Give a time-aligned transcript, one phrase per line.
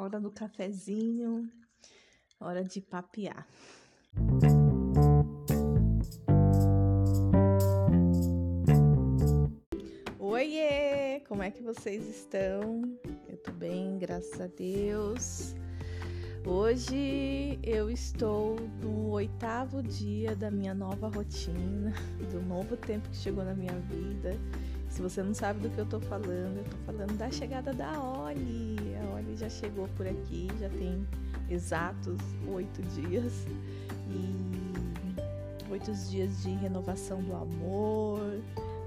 [0.00, 1.46] hora do cafezinho,
[2.40, 3.46] hora de papear.
[10.18, 11.20] Oiê!
[11.28, 12.82] Como é que vocês estão?
[13.28, 15.54] Eu tô bem, graças a Deus.
[16.46, 21.92] Hoje eu estou no oitavo dia da minha nova rotina,
[22.32, 24.34] do novo tempo que chegou na minha vida.
[24.88, 28.02] Se você não sabe do que eu tô falando, eu tô falando da chegada da
[28.02, 28.89] Oli.
[29.36, 31.06] Já chegou por aqui, já tem
[31.48, 33.32] exatos oito dias.
[34.08, 34.50] E
[35.70, 38.20] oito dias de renovação do amor,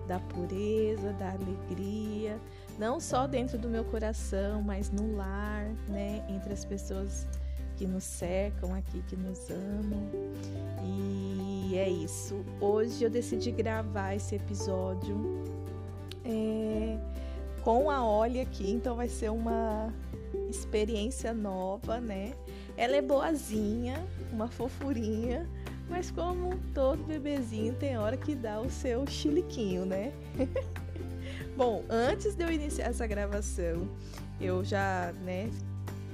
[0.08, 2.38] da pureza, da alegria,
[2.78, 7.26] não só dentro do meu coração, mas no lar, né, entre as pessoas
[7.78, 10.10] que nos cercam aqui, que nos amam.
[10.84, 12.44] E é isso.
[12.60, 15.44] Hoje eu decidi gravar esse episódio
[16.26, 16.98] é,
[17.64, 19.92] com a Olha aqui, então vai ser uma
[20.56, 22.34] experiência nova, né?
[22.78, 25.48] Ela é boazinha, uma fofurinha,
[25.90, 30.12] mas como todo bebezinho tem hora que dá o seu chiliquinho, né?
[31.56, 33.88] Bom, antes de eu iniciar essa gravação,
[34.42, 35.50] eu já, né,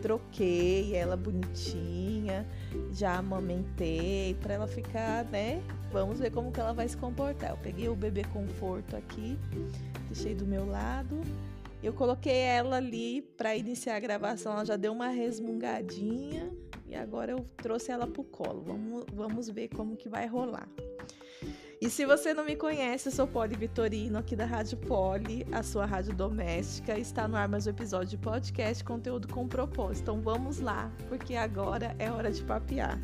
[0.02, 2.46] troquei ela bonitinha,
[2.92, 5.62] já amamentei para ela ficar, né?
[5.92, 7.52] Vamos ver como que ela vai se comportar.
[7.52, 9.38] Eu peguei o bebê conforto aqui,
[10.10, 11.22] deixei do meu lado.
[11.82, 16.52] Eu coloquei ela ali para iniciar a gravação, ela já deu uma resmungadinha
[16.86, 18.62] e agora eu trouxe ela pro colo.
[18.62, 20.68] Vamos, vamos ver como que vai rolar.
[21.82, 25.64] E se você não me conhece, eu sou Poli Vitorino, aqui da Rádio Poli, a
[25.64, 27.00] sua rádio doméstica.
[27.00, 30.02] Está no ar mais um episódio de podcast, conteúdo com propósito.
[30.02, 33.00] Então vamos lá, porque agora é hora de papear.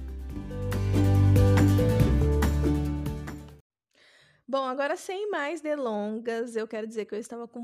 [4.46, 7.62] Bom, agora sem mais delongas, eu quero dizer que eu estava com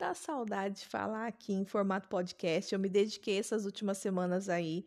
[0.00, 2.72] muita saudade de falar aqui em formato podcast.
[2.72, 4.86] Eu me dediquei essas últimas semanas aí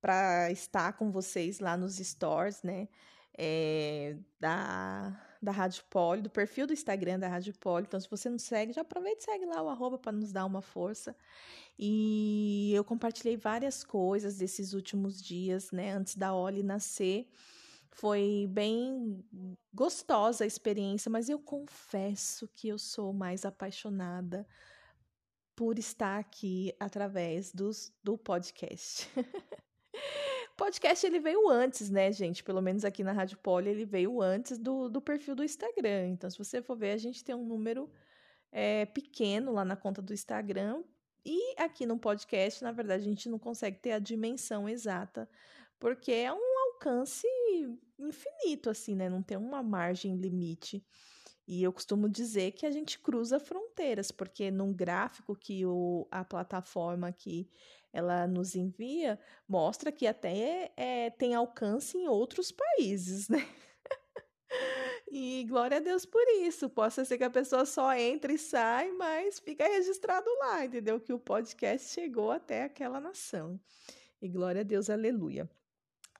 [0.00, 2.86] para estar com vocês lá nos stores, né?
[3.36, 7.84] é, da, da Rádio Poli, do perfil do Instagram da Rádio Poli.
[7.86, 10.46] Então, se você não segue, já aproveita e segue lá o arroba para nos dar
[10.46, 11.14] uma força.
[11.78, 15.92] E eu compartilhei várias coisas desses últimos dias, né?
[15.92, 17.28] Antes da Oli nascer.
[17.96, 19.24] Foi bem
[19.72, 24.46] gostosa a experiência, mas eu confesso que eu sou mais apaixonada
[25.54, 29.08] por estar aqui através dos, do podcast.
[30.58, 32.44] podcast ele veio antes, né, gente?
[32.44, 36.08] Pelo menos aqui na Rádio Poli ele veio antes do, do perfil do Instagram.
[36.08, 37.90] Então, se você for ver, a gente tem um número
[38.52, 40.84] é, pequeno lá na conta do Instagram.
[41.24, 45.26] E aqui no podcast, na verdade, a gente não consegue ter a dimensão exata,
[45.80, 47.26] porque é um alcance
[47.98, 49.08] infinito, assim, né?
[49.08, 50.84] Não tem uma margem limite.
[51.48, 56.24] E eu costumo dizer que a gente cruza fronteiras, porque num gráfico que o, a
[56.24, 57.48] plataforma aqui
[57.92, 63.38] ela nos envia, mostra que até é, tem alcance em outros países, né?
[65.08, 66.68] E glória a Deus por isso.
[66.68, 71.00] Possa ser que a pessoa só entre e sai, mas fica registrado lá, entendeu?
[71.00, 73.58] Que o podcast chegou até aquela nação.
[74.20, 75.48] E glória a Deus, aleluia.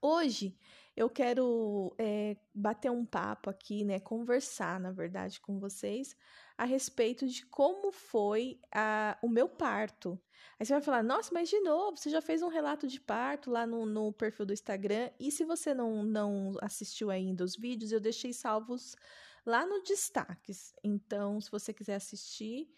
[0.09, 0.57] Hoje
[0.97, 3.99] eu quero é, bater um papo aqui, né?
[3.99, 6.15] Conversar, na verdade, com vocês
[6.57, 10.17] a respeito de como foi a, o meu parto.
[10.61, 13.51] Aí você vai falar, nossa, mas de novo, você já fez um relato de parto
[13.51, 15.11] lá no, no perfil do Instagram.
[15.19, 18.95] E se você não, não assistiu ainda os vídeos, eu deixei salvos
[19.45, 20.73] lá no destaques.
[20.85, 22.71] Então, se você quiser assistir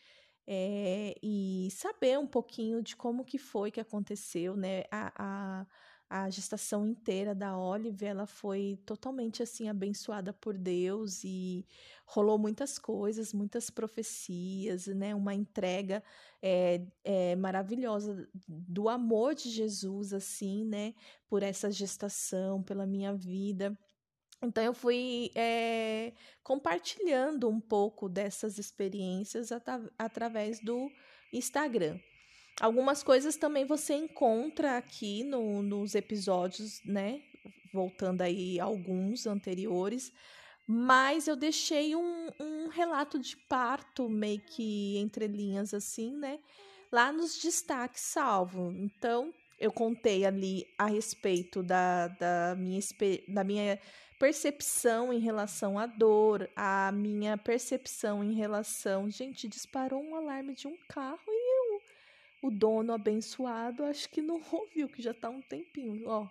[0.47, 4.85] é, e saber um pouquinho de como que foi que aconteceu, né?
[4.91, 5.67] A, a,
[6.11, 11.67] a gestação inteira da Olive, ela foi totalmente assim abençoada por Deus e
[12.07, 15.15] rolou muitas coisas, muitas profecias, né?
[15.15, 16.03] Uma entrega
[16.41, 20.95] é, é, maravilhosa do amor de Jesus, assim, né?
[21.29, 23.79] Por essa gestação, pela minha vida.
[24.43, 26.13] Então eu fui é,
[26.43, 29.67] compartilhando um pouco dessas experiências at
[29.99, 30.91] através do
[31.33, 31.99] Instagram.
[32.61, 37.23] Algumas coisas também você encontra aqui no, nos episódios, né?
[37.73, 40.13] Voltando aí alguns anteriores.
[40.67, 46.41] Mas eu deixei um, um relato de parto, meio que entre linhas, assim, né?
[46.91, 48.73] Lá nos destaques salvo.
[48.73, 52.81] Então, eu contei ali a respeito da, da, minha,
[53.29, 53.79] da minha
[54.19, 59.09] percepção em relação à dor, a minha percepção em relação.
[59.09, 61.38] Gente, disparou um alarme de um carro e
[62.43, 66.29] o dono abençoado acho que não ouviu, que já tá um tempinho, ó.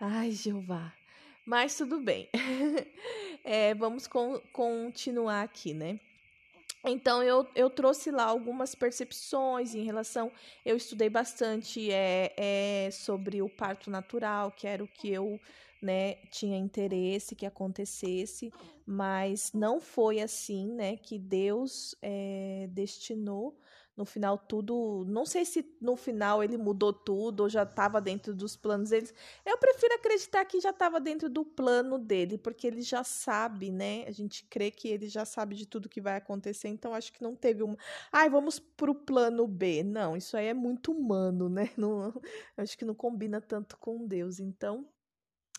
[0.00, 0.92] Ai, Jeová.
[1.46, 2.28] Mas tudo bem.
[3.44, 6.00] é, vamos con continuar aqui, né?
[6.84, 10.30] Então eu, eu trouxe lá algumas percepções em relação.
[10.64, 15.40] Eu estudei bastante é, é, sobre o parto natural, que era o que eu
[15.84, 18.50] né, tinha interesse que acontecesse,
[18.86, 23.58] mas não foi assim, né, que Deus é, destinou
[23.96, 25.04] no final tudo.
[25.06, 29.14] Não sei se no final ele mudou tudo ou já estava dentro dos planos deles.
[29.44, 34.04] Eu prefiro acreditar que já estava dentro do plano dele, porque ele já sabe, né?
[34.06, 37.22] A gente crê que ele já sabe de tudo que vai acontecer, então acho que
[37.22, 37.76] não teve uma.
[38.10, 39.82] Ai, vamos pro plano B.
[39.84, 41.70] Não, isso aí é muito humano, né?
[41.76, 42.12] Não,
[42.56, 44.40] acho que não combina tanto com Deus.
[44.40, 44.86] Então,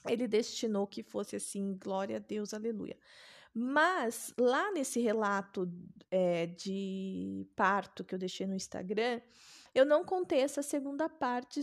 [0.07, 2.97] ele destinou que fosse assim, glória a Deus, aleluia.
[3.53, 5.71] Mas lá nesse relato
[6.11, 9.21] é, de parto que eu deixei no Instagram,
[9.73, 11.61] eu não contei essa segunda parte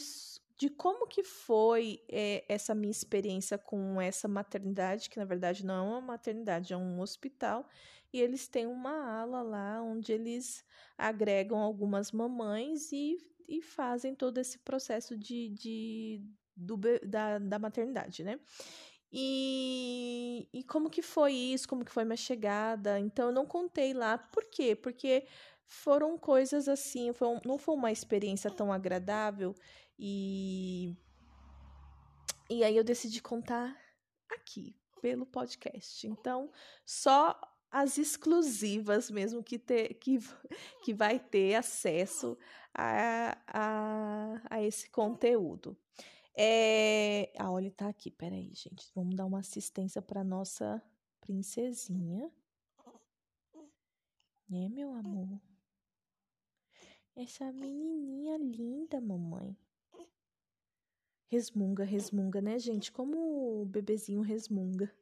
[0.56, 5.74] de como que foi é, essa minha experiência com essa maternidade, que na verdade não
[5.74, 7.68] é uma maternidade, é um hospital,
[8.12, 10.64] e eles têm uma ala lá onde eles
[10.96, 13.18] agregam algumas mamães e,
[13.48, 16.22] e fazem todo esse processo de, de
[16.62, 18.38] do, da, da maternidade, né?
[19.12, 22.98] E, e como que foi isso, como que foi minha chegada.
[22.98, 24.16] Então eu não contei lá.
[24.16, 24.74] Por quê?
[24.74, 25.26] Porque
[25.66, 29.54] foram coisas assim, foi um, não foi uma experiência tão agradável
[29.98, 30.94] e
[32.50, 33.74] e aí eu decidi contar
[34.30, 36.06] aqui pelo podcast.
[36.06, 36.50] Então,
[36.84, 37.38] só
[37.70, 40.18] as exclusivas mesmo que ter que,
[40.84, 42.36] que vai ter acesso
[42.74, 45.76] a, a, a esse conteúdo.
[46.34, 47.32] É...
[47.38, 48.90] A Oli tá aqui, peraí, gente.
[48.94, 50.82] Vamos dar uma assistência pra nossa
[51.20, 52.30] princesinha.
[54.48, 55.40] Né, meu amor?
[57.14, 59.56] Essa menininha linda, mamãe.
[61.28, 62.92] Resmunga, resmunga, né, gente?
[62.92, 64.94] Como o bebezinho resmunga.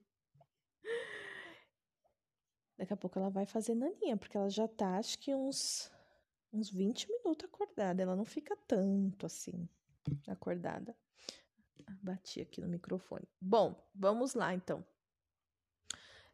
[2.77, 5.91] Daqui a pouco ela vai fazer naninha, porque ela já tá, acho que uns,
[6.53, 8.03] uns 20 minutos acordada.
[8.03, 9.69] Ela não fica tanto assim,
[10.29, 10.97] acordada.
[12.03, 13.27] Bati aqui no microfone.
[13.41, 14.85] Bom, vamos lá então.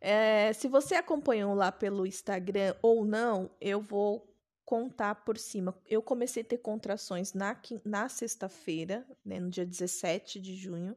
[0.00, 4.32] É, se você acompanhou lá pelo Instagram ou não, eu vou
[4.64, 5.74] contar por cima.
[5.86, 10.96] Eu comecei a ter contrações na, na sexta-feira, né, no dia 17 de junho.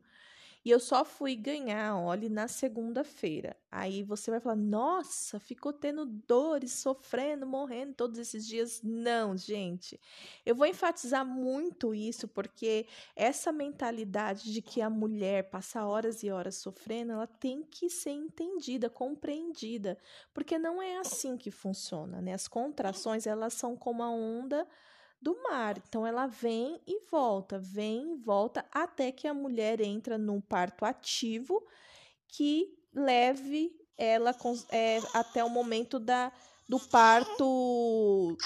[0.64, 3.56] E eu só fui ganhar óleo na segunda-feira.
[3.72, 8.82] Aí você vai falar: nossa, ficou tendo dores, sofrendo, morrendo todos esses dias.
[8.84, 10.00] Não, gente.
[10.46, 16.30] Eu vou enfatizar muito isso porque essa mentalidade de que a mulher passa horas e
[16.30, 19.98] horas sofrendo, ela tem que ser entendida, compreendida.
[20.34, 22.34] Porque não é assim que funciona, né?
[22.34, 24.68] As contrações, elas são como a onda
[25.21, 25.77] do mar.
[25.88, 30.86] Então ela vem e volta, vem e volta até que a mulher entra num parto
[30.86, 31.63] ativo
[32.27, 34.33] que leve ela
[34.71, 36.31] é, até o momento da,
[36.68, 38.38] do parto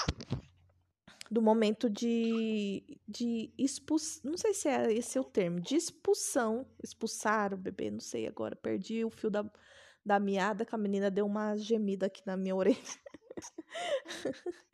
[1.30, 7.52] do momento de, de expulsão, não sei se é esse o termo, de expulsão, expulsar
[7.52, 9.44] o bebê, não sei agora, perdi o fio da,
[10.04, 12.78] da meada, que a menina deu uma gemida aqui na minha orelha.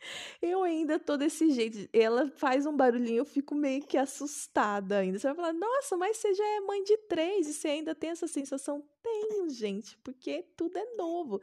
[0.41, 1.89] eu ainda tô desse jeito.
[1.93, 5.19] Ela faz um barulhinho, eu fico meio que assustada ainda.
[5.19, 8.11] Você vai falar, nossa, mas você já é mãe de três e você ainda tem
[8.11, 8.85] essa sensação?
[9.03, 11.41] Tenho, gente, porque tudo é novo.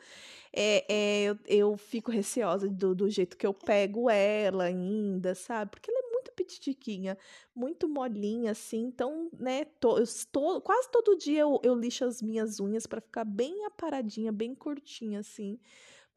[0.53, 5.71] É, é eu, eu fico receosa do, do jeito que eu pego ela ainda, sabe?
[5.71, 7.17] Porque ela é muito petitiquinha,
[7.55, 8.85] muito molinha, assim.
[8.85, 13.01] Então, né, tô, eu estou, quase todo dia eu, eu lixo as minhas unhas para
[13.01, 15.59] ficar bem aparadinha, bem curtinha, assim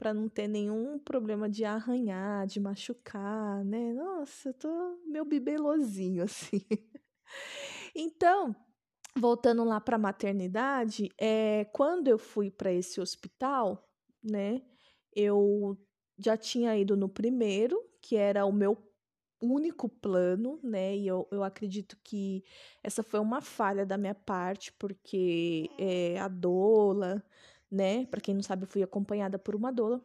[0.00, 3.92] para não ter nenhum problema de arranhar, de machucar, né?
[3.92, 6.64] Nossa, eu tô meu bibelozinho assim.
[7.94, 8.56] então,
[9.14, 13.86] voltando lá para a maternidade, é, quando eu fui para esse hospital,
[14.24, 14.62] né?
[15.14, 15.76] Eu
[16.16, 18.78] já tinha ido no primeiro, que era o meu
[19.38, 20.96] único plano, né?
[20.96, 22.42] E eu, eu acredito que
[22.82, 27.22] essa foi uma falha da minha parte, porque é, a doula
[27.70, 28.06] né?
[28.06, 30.02] Para quem não sabe, eu fui acompanhada por uma doula.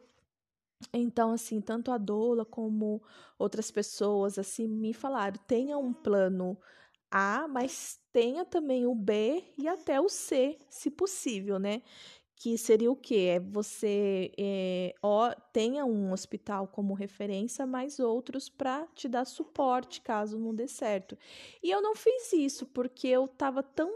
[0.92, 3.02] Então, assim, tanto a doula como
[3.38, 6.58] outras pessoas, assim, me falaram: tenha um plano
[7.10, 11.82] A, mas tenha também o B e até o C, se possível, né?
[12.36, 13.36] Que seria o quê?
[13.36, 20.02] É você é, ó, tenha um hospital como referência, mas outros para te dar suporte
[20.02, 21.18] caso não dê certo.
[21.62, 23.90] E eu não fiz isso porque eu estava tão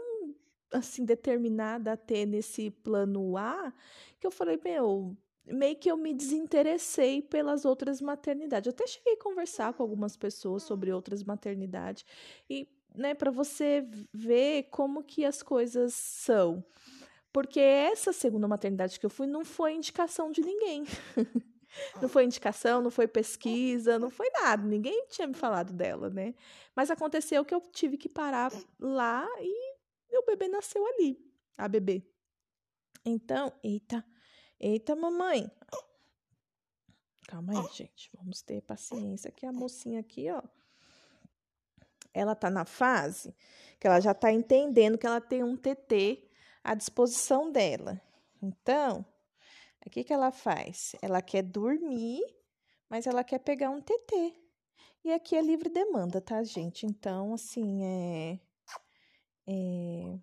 [0.71, 3.73] assim determinada a ter nesse plano A,
[4.19, 8.67] que eu falei, meu, meio que eu me desinteressei pelas outras maternidades.
[8.67, 12.05] Eu até cheguei a conversar com algumas pessoas sobre outras maternidades
[12.49, 16.63] e, né, para você ver como que as coisas são.
[17.33, 20.83] Porque essa segunda maternidade que eu fui não foi indicação de ninguém.
[22.01, 24.61] Não foi indicação, não foi pesquisa, não foi nada.
[24.61, 26.35] Ninguém tinha me falado dela, né?
[26.75, 29.70] Mas aconteceu que eu tive que parar lá e
[30.11, 31.17] meu bebê nasceu ali,
[31.57, 32.03] a bebê.
[33.05, 34.05] Então, eita,
[34.59, 35.49] eita, mamãe.
[37.27, 38.09] Calma aí, gente.
[38.13, 40.43] Vamos ter paciência que a mocinha aqui, ó.
[42.13, 43.33] Ela tá na fase
[43.79, 46.29] que ela já tá entendendo que ela tem um TT
[46.63, 47.99] à disposição dela.
[48.41, 49.05] Então,
[49.85, 50.95] o que, que ela faz?
[51.01, 52.21] Ela quer dormir,
[52.89, 54.35] mas ela quer pegar um TT.
[55.03, 56.85] E aqui é livre demanda, tá, gente?
[56.85, 58.39] Então, assim, é.
[59.47, 60.19] É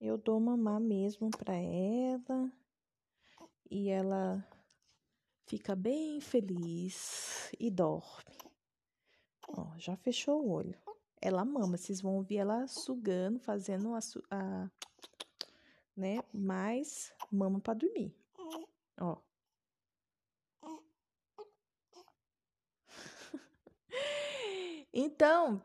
[0.00, 2.50] eu dou mamar mesmo pra ela.
[3.70, 4.42] E ela
[5.46, 8.38] fica bem feliz e dorme.
[9.46, 10.80] Ó, já fechou o olho.
[11.20, 13.98] Ela mama, vocês vão ouvir ela sugando, fazendo a,
[14.30, 14.70] a
[15.94, 16.24] né?
[16.32, 18.16] Mais mama para dormir.
[18.98, 19.18] Ó.
[24.94, 25.62] então,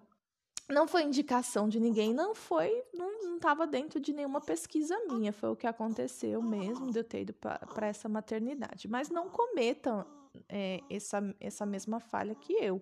[0.68, 5.50] não foi indicação de ninguém, não foi, não estava dentro de nenhuma pesquisa minha, foi
[5.50, 8.88] o que aconteceu mesmo de eu ter ido para essa maternidade.
[8.88, 10.06] Mas não cometam
[10.50, 12.82] é, essa, essa mesma falha que eu.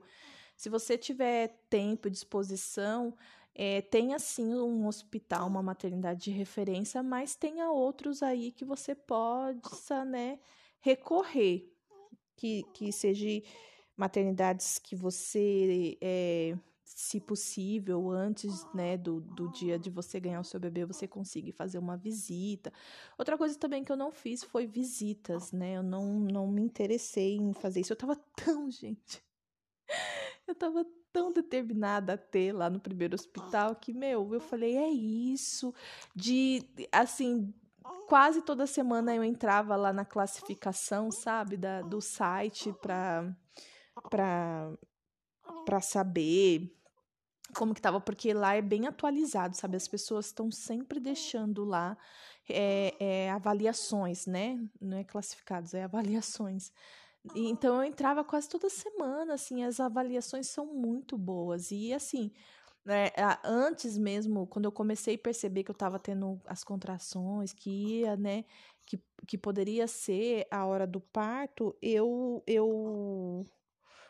[0.55, 3.13] Se você tiver tempo e disposição,
[3.55, 8.95] é, tenha sim um hospital, uma maternidade de referência, mas tenha outros aí que você
[8.95, 10.39] possa né,
[10.79, 11.69] recorrer,
[12.35, 13.41] que, que sejam
[13.95, 16.57] maternidades que você, é,
[16.95, 21.51] se possível, antes né, do, do dia de você ganhar o seu bebê, você consiga
[21.51, 22.71] fazer uma visita.
[23.17, 25.77] Outra coisa também que eu não fiz foi visitas, né?
[25.77, 27.93] Eu não, não me interessei em fazer isso.
[27.93, 29.23] Eu tava tão, gente.
[30.47, 34.89] Eu tava tão determinada a ter lá no primeiro hospital que, meu, eu falei, é
[34.89, 35.73] isso.
[36.15, 37.53] De, assim,
[38.07, 43.35] quase toda semana eu entrava lá na classificação, sabe, da, do site para
[45.65, 46.73] para saber
[47.53, 49.77] como que tava, porque lá é bem atualizado, sabe?
[49.77, 51.97] As pessoas estão sempre deixando lá
[52.49, 54.59] é, é, avaliações, né?
[54.81, 56.71] Não é classificados, é avaliações
[57.35, 61.71] então eu entrava quase toda semana, assim, as avaliações são muito boas.
[61.71, 62.31] E assim,
[62.83, 63.11] né,
[63.43, 68.17] antes mesmo, quando eu comecei a perceber que eu estava tendo as contrações, que ia,
[68.17, 68.43] né,
[68.85, 73.45] que, que poderia ser a hora do parto, eu, eu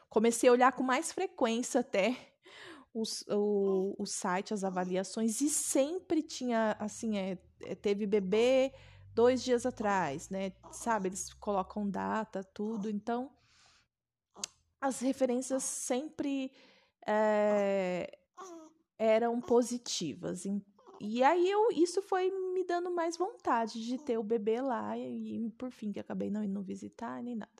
[0.09, 2.32] comecei a olhar com mais frequência até
[2.93, 7.35] os, o, o site, as avaliações, e sempre tinha, assim, é,
[7.81, 8.71] teve bebê
[9.13, 10.53] dois dias atrás, né?
[10.71, 12.89] Sabe, eles colocam data, tudo.
[12.89, 13.31] Então,
[14.79, 16.51] as referências sempre
[17.07, 18.17] é,
[18.97, 20.43] eram positivas.
[20.99, 25.49] E aí eu, isso foi me dando mais vontade de ter o bebê lá e,
[25.57, 27.51] por fim que acabei não indo visitar nem nada.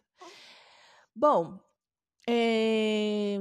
[1.16, 1.60] Bom,
[2.28, 3.38] é,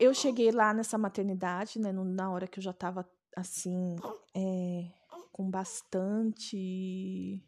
[0.00, 3.96] eu cheguei lá nessa maternidade, né, na hora que eu já estava assim,
[4.34, 4.86] é,
[5.30, 7.40] com bastante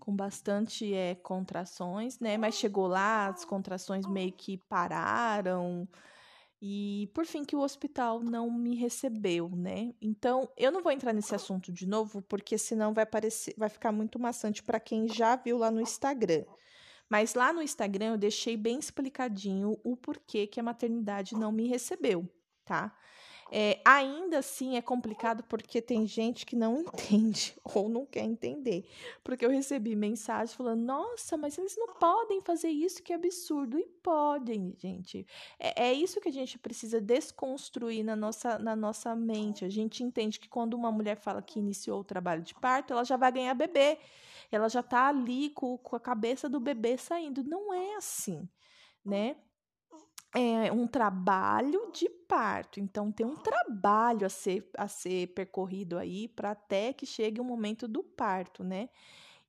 [0.00, 2.36] com bastante é, contrações, né?
[2.36, 5.88] Mas chegou lá, as contrações meio que pararam.
[6.60, 9.94] E por fim que o hospital não me recebeu, né?
[10.02, 13.92] Então, eu não vou entrar nesse assunto de novo, porque senão vai parecer, vai ficar
[13.92, 16.44] muito maçante para quem já viu lá no Instagram.
[17.08, 21.66] Mas lá no Instagram eu deixei bem explicadinho o porquê que a maternidade não me
[21.66, 22.28] recebeu,
[22.64, 22.96] tá?
[23.50, 28.88] É, ainda assim é complicado porque tem gente que não entende ou não quer entender.
[29.22, 33.78] Porque eu recebi mensagem falando: nossa, mas eles não podem fazer isso, que absurdo.
[33.78, 35.26] E podem, gente.
[35.58, 39.64] É, é isso que a gente precisa desconstruir na nossa, na nossa mente.
[39.64, 43.04] A gente entende que quando uma mulher fala que iniciou o trabalho de parto, ela
[43.04, 43.98] já vai ganhar bebê.
[44.50, 47.42] Ela já está ali com, com a cabeça do bebê saindo.
[47.42, 48.48] Não é assim,
[49.04, 49.36] né?
[50.34, 52.80] É um trabalho de parto.
[52.80, 57.44] Então, tem um trabalho a ser, a ser percorrido aí para até que chegue o
[57.44, 58.88] momento do parto, né?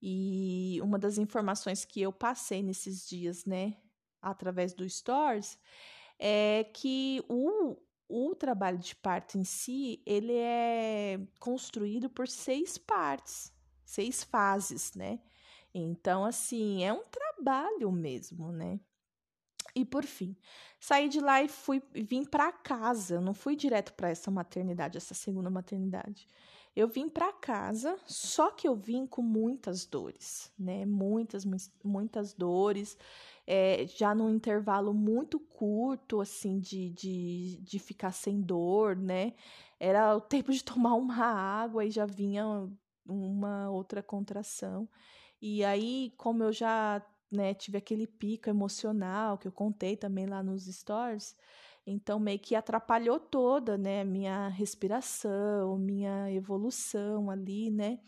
[0.01, 3.75] E uma das informações que eu passei nesses dias, né,
[4.22, 5.58] através do Stories,
[6.20, 7.75] é que o,
[8.08, 13.51] o trabalho de parto em si, ele é construído por seis partes,
[13.84, 15.20] seis fases, né?
[15.74, 18.80] Então, assim, é um trabalho mesmo, né?
[19.75, 20.36] E por fim,
[20.79, 23.15] saí de lá e fui vim para casa.
[23.15, 26.27] Eu não fui direto para essa maternidade, essa segunda maternidade.
[26.75, 30.86] Eu vim para casa, só que eu vim com muitas dores, né?
[30.86, 31.46] Muitas,
[31.84, 32.98] muitas dores.
[33.48, 39.34] É, já num intervalo muito curto, assim, de, de, de ficar sem dor, né?
[39.79, 42.46] Era o tempo de tomar uma água e já vinha
[43.05, 44.89] uma outra contração.
[45.41, 47.01] E aí, como eu já
[47.32, 51.36] né, tive aquele pico emocional que eu contei também lá nos stories.
[51.88, 58.00] Então meio que atrapalhou toda, né, minha respiração, minha evolução ali, né?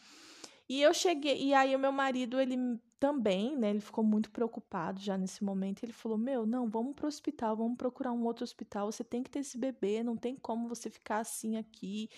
[0.70, 2.58] E eu cheguei, e aí o meu marido, ele
[3.00, 5.84] também, né, ele ficou muito preocupado já nesse momento.
[5.84, 8.92] Ele falou: "Meu, não, vamos pro hospital, vamos procurar um outro hospital.
[8.92, 12.10] Você tem que ter esse bebê, não tem como você ficar assim aqui,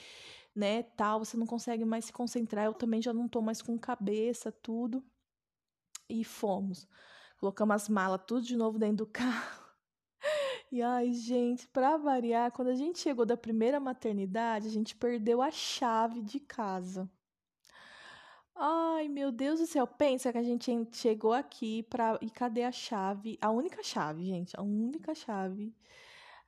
[0.55, 2.65] né, tal, você não consegue mais se concentrar.
[2.65, 5.03] Eu também já não tô mais com cabeça, tudo".
[6.09, 6.87] E fomos.
[7.39, 9.69] Colocamos as malas tudo de novo dentro do carro.
[10.71, 15.41] E ai, gente, para variar, quando a gente chegou da primeira maternidade, a gente perdeu
[15.41, 17.09] a chave de casa.
[18.55, 22.71] Ai, meu Deus do céu, pensa que a gente chegou aqui para e cadê a
[22.71, 23.37] chave?
[23.41, 25.73] A única chave, gente, a única chave.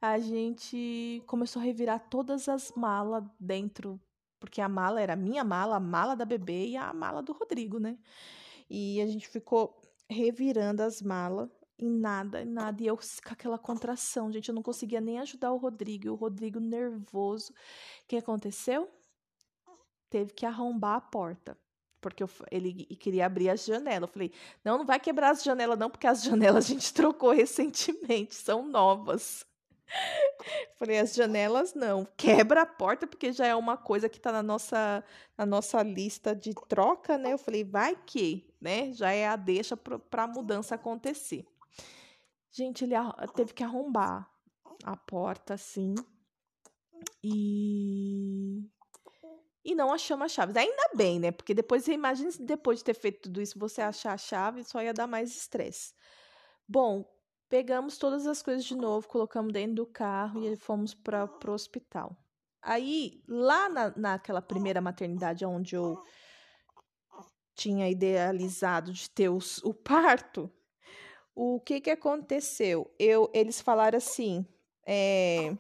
[0.02, 4.00] A gente começou a revirar todas as malas dentro,
[4.40, 7.32] porque a mala era a minha mala, a mala da bebê e a mala do
[7.32, 7.98] Rodrigo, né?
[8.74, 9.78] E a gente ficou
[10.10, 12.82] revirando as malas e nada, nada.
[12.82, 16.06] E eu com aquela contração, gente, eu não conseguia nem ajudar o Rodrigo.
[16.06, 17.52] E o Rodrigo nervoso.
[17.52, 18.90] O que aconteceu?
[20.10, 21.58] Teve que arrombar a porta.
[22.00, 24.08] Porque eu, ele queria abrir as janelas.
[24.08, 24.32] Eu falei,
[24.64, 28.66] não, não vai quebrar as janelas, não, porque as janelas a gente trocou recentemente, são
[28.66, 29.46] novas.
[30.80, 32.08] Falei, as janelas não.
[32.16, 35.04] Quebra a porta, porque já é uma coisa que está na nossa,
[35.38, 37.34] na nossa lista de troca, né?
[37.34, 38.94] Eu falei, vai que, né?
[38.94, 41.46] Já é a deixa para a mudança acontecer.
[42.52, 42.96] Gente, ele
[43.36, 44.30] teve que arrombar
[44.84, 45.96] a porta assim.
[47.24, 48.62] E.
[49.64, 50.56] E não achamos as chaves.
[50.56, 51.32] Ainda bem, né?
[51.32, 54.82] Porque depois imagina se depois de ter feito tudo isso você achar a chave, só
[54.82, 55.94] ia dar mais estresse.
[56.68, 57.06] Bom,
[57.48, 62.18] pegamos todas as coisas de novo, colocamos dentro do carro e fomos para o hospital.
[62.62, 66.02] Aí, lá na, naquela primeira maternidade onde eu
[67.62, 70.52] tinha idealizado de ter os, o parto,
[71.36, 72.92] o que que aconteceu?
[72.98, 74.46] Eu, eles falaram assim,
[74.86, 75.56] é,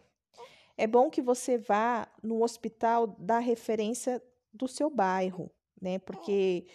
[0.75, 4.21] é bom que você vá no hospital da referência
[4.51, 5.99] do seu bairro, né?
[5.99, 6.65] Porque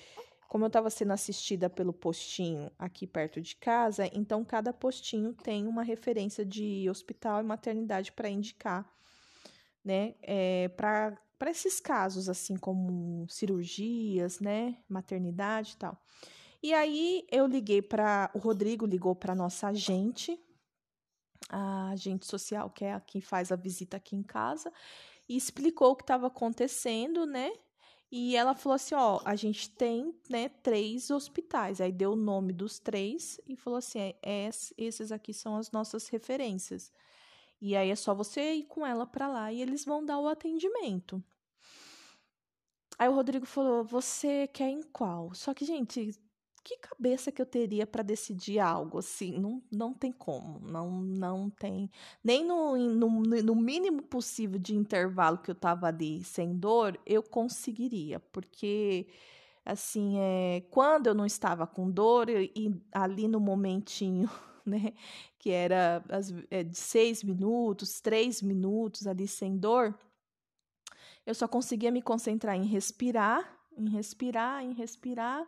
[0.49, 5.67] como eu estava sendo assistida pelo postinho aqui perto de casa, então cada postinho tem
[5.67, 8.89] uma referência de hospital e maternidade para indicar,
[9.85, 10.15] né?
[10.23, 14.79] É, para para esses casos, assim como cirurgias, né?
[14.89, 16.01] Maternidade e tal.
[16.63, 20.39] E aí eu liguei para o Rodrigo ligou para nossa agente,
[21.49, 24.73] a agente social que é a que faz a visita aqui em casa,
[25.29, 27.53] e explicou o que estava acontecendo, né?
[28.11, 31.81] E ela falou assim: ó, a gente tem né, três hospitais.
[31.81, 35.71] Aí deu o nome dos três e falou assim: é, é esses aqui são as
[35.71, 36.93] nossas referências.
[37.61, 40.29] E aí é só você ir com ela para lá e eles vão dar o
[40.29, 41.23] atendimento.
[42.99, 45.35] Aí o Rodrigo falou: você quer em qual?
[45.35, 46.13] Só que, gente,
[46.65, 49.39] que cabeça que eu teria para decidir algo assim?
[49.39, 51.91] Não, não tem como, não, não tem.
[52.25, 57.23] Nem no, no, no mínimo possível de intervalo que eu estava ali sem dor, eu
[57.23, 59.07] conseguiria, porque
[59.65, 64.29] assim, é, quando eu não estava com dor, e ali no momentinho,
[64.69, 64.93] né,
[65.39, 69.99] que era as, é, de seis minutos, três minutos ali sem dor,
[71.25, 75.47] eu só conseguia me concentrar em respirar, em respirar, em respirar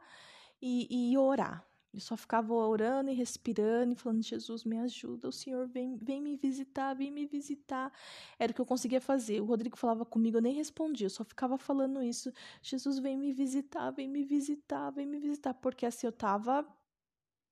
[0.60, 1.64] e, e orar.
[1.92, 6.20] Eu só ficava orando e respirando e falando: Jesus, me ajuda, o Senhor vem, vem
[6.20, 7.90] me visitar, vem me visitar.
[8.38, 9.40] Era o que eu conseguia fazer.
[9.40, 12.30] O Rodrigo falava comigo, eu nem respondia, eu só ficava falando isso:
[12.62, 15.54] Jesus, vem me visitar, vem me visitar, vem me visitar.
[15.54, 16.66] Porque assim eu tava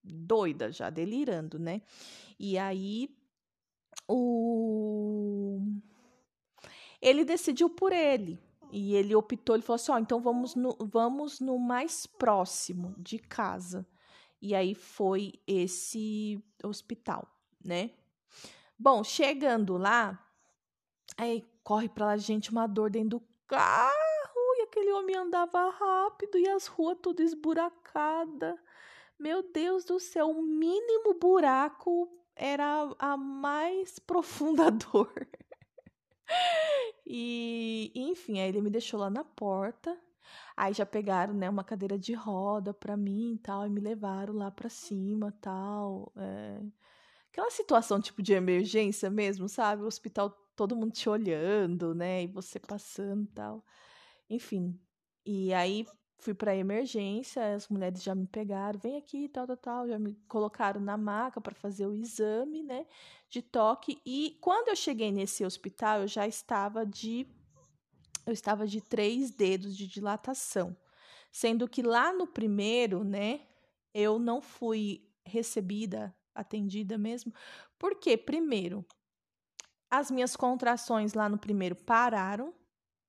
[0.07, 1.83] doida já, delirando, né?
[2.39, 3.09] E aí
[4.09, 5.61] o.
[7.01, 8.39] Ele decidiu por ele.
[8.73, 13.19] E ele optou, ele falou assim: ó, então vamos no, vamos no mais próximo de
[13.19, 13.87] casa.
[14.41, 17.27] E aí foi esse hospital,
[17.65, 17.91] né?
[18.79, 20.23] Bom, chegando lá,
[21.17, 23.95] aí corre pra lá, gente, uma dor dentro do carro,
[24.59, 28.61] e aquele homem andava rápido e as ruas tudo esburacada.
[29.19, 35.29] Meu Deus do céu, o mínimo buraco era a mais profunda dor.
[37.07, 39.97] E, enfim, aí ele me deixou lá na porta.
[40.57, 44.35] Aí já pegaram, né, uma cadeira de roda pra mim e tal, e me levaram
[44.35, 46.13] lá pra cima tal.
[46.17, 46.61] É...
[47.31, 49.83] Aquela situação tipo de emergência mesmo, sabe?
[49.83, 53.65] O hospital, todo mundo te olhando, né, e você passando tal.
[54.29, 54.79] Enfim.
[55.25, 55.87] E aí
[56.19, 60.15] fui para emergência, as mulheres já me pegaram, vem aqui, tal, tal, tal, já me
[60.27, 62.87] colocaram na maca para fazer o exame, né,
[63.29, 64.01] de toque.
[64.05, 67.27] E quando eu cheguei nesse hospital, eu já estava de
[68.27, 70.77] eu estava de três dedos de dilatação,
[71.31, 73.43] sendo que lá no primeiro, né,
[73.95, 77.33] eu não fui recebida, atendida mesmo.
[77.79, 78.85] Porque, primeiro,
[79.91, 82.53] as minhas contrações lá no primeiro pararam.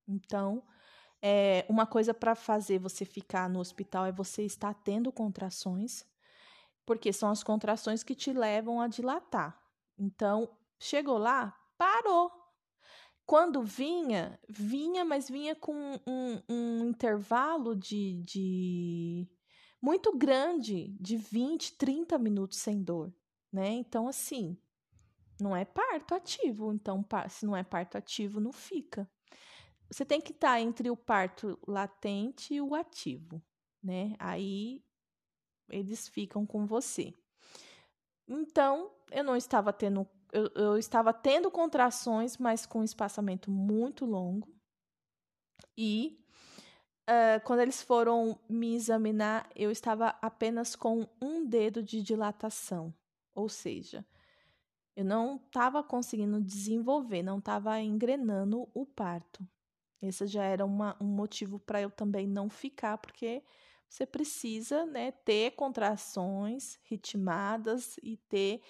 [0.07, 0.63] Então,
[1.21, 6.05] é, uma coisa para fazer você ficar no hospital é você estar tendo contrações,
[6.85, 9.59] porque são as contrações que te levam a dilatar.
[9.97, 10.49] Então,
[10.79, 12.31] chegou lá, parou.
[13.25, 19.27] Quando vinha, vinha, mas vinha com um, um intervalo de, de
[19.81, 23.13] muito grande, de 20, 30 minutos sem dor,
[23.51, 23.69] né?
[23.71, 24.57] Então, assim,
[25.41, 26.71] não é parto ativo.
[26.71, 29.09] Então, se não é parto ativo, não fica
[29.89, 33.41] você tem que estar tá entre o parto latente e o ativo,
[33.81, 34.15] né?
[34.19, 34.83] Aí
[35.69, 37.13] eles ficam com você.
[38.27, 44.05] Então, eu não estava tendo, eu, eu estava tendo contrações, mas com um espaçamento muito
[44.05, 44.53] longo.
[45.77, 46.19] E
[47.09, 52.93] uh, quando eles foram me examinar, eu estava apenas com um dedo de dilatação,
[53.33, 54.05] ou seja,
[54.95, 59.47] eu não estava conseguindo desenvolver, não estava engrenando o parto.
[60.01, 63.43] Esse já era uma, um motivo para eu também não ficar, porque
[63.89, 68.61] você precisa né, ter contrações ritmadas e ter,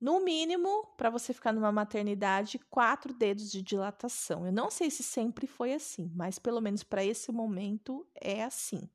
[0.00, 4.46] no mínimo, para você ficar numa maternidade, quatro dedos de dilatação.
[4.46, 8.88] Eu não sei se sempre foi assim, mas pelo menos para esse momento é assim.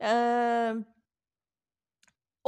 [0.00, 0.84] Uh,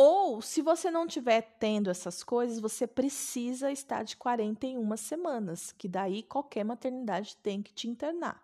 [0.00, 5.88] ou, se você não estiver tendo essas coisas, você precisa estar de 41 semanas, que
[5.88, 8.40] daí qualquer maternidade tem que te internar.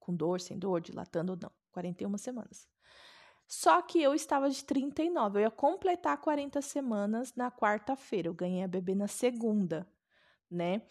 [0.00, 1.52] Com dor, sem dor, dilatando ou não.
[1.70, 2.68] 41 semanas.
[3.46, 5.38] Só que eu estava de 39.
[5.38, 8.26] Eu ia completar 40 semanas na quarta-feira.
[8.26, 9.86] Eu ganhei a bebê na segunda,
[10.50, 10.82] né?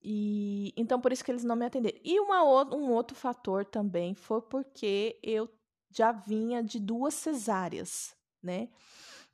[0.00, 2.00] E então por isso que eles não me atenderam.
[2.02, 2.42] E uma,
[2.74, 5.46] um outro fator também foi porque eu
[5.90, 8.70] já vinha de duas cesáreas, né?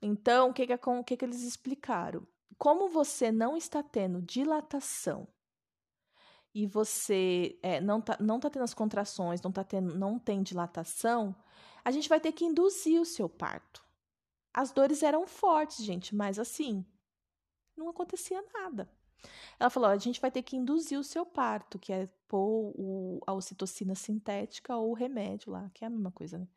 [0.01, 2.27] Então, o que, que, que, que eles explicaram?
[2.57, 5.27] Como você não está tendo dilatação
[6.53, 10.41] e você é, não, tá, não tá tendo as contrações, não, tá tendo, não tem
[10.41, 11.35] dilatação,
[11.83, 13.85] a gente vai ter que induzir o seu parto.
[14.53, 16.85] As dores eram fortes, gente, mas assim,
[17.75, 18.89] não acontecia nada.
[19.59, 23.19] Ela falou: a gente vai ter que induzir o seu parto, que é pôr o,
[23.25, 26.47] a ocitocina sintética ou o remédio lá, que é a mesma coisa, né?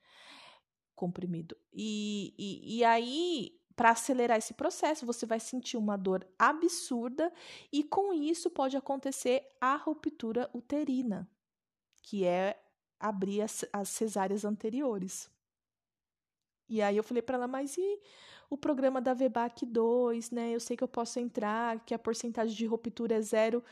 [1.01, 1.57] Comprimido.
[1.73, 7.33] E, e, e aí, para acelerar esse processo, você vai sentir uma dor absurda
[7.73, 11.27] e com isso pode acontecer a ruptura uterina,
[12.03, 12.63] que é
[12.99, 15.31] abrir as, as cesáreas anteriores.
[16.69, 17.99] E aí eu falei para ela, mas e
[18.51, 20.55] o programa da VBAC 2, né?
[20.55, 23.65] Eu sei que eu posso entrar, que a porcentagem de ruptura é zero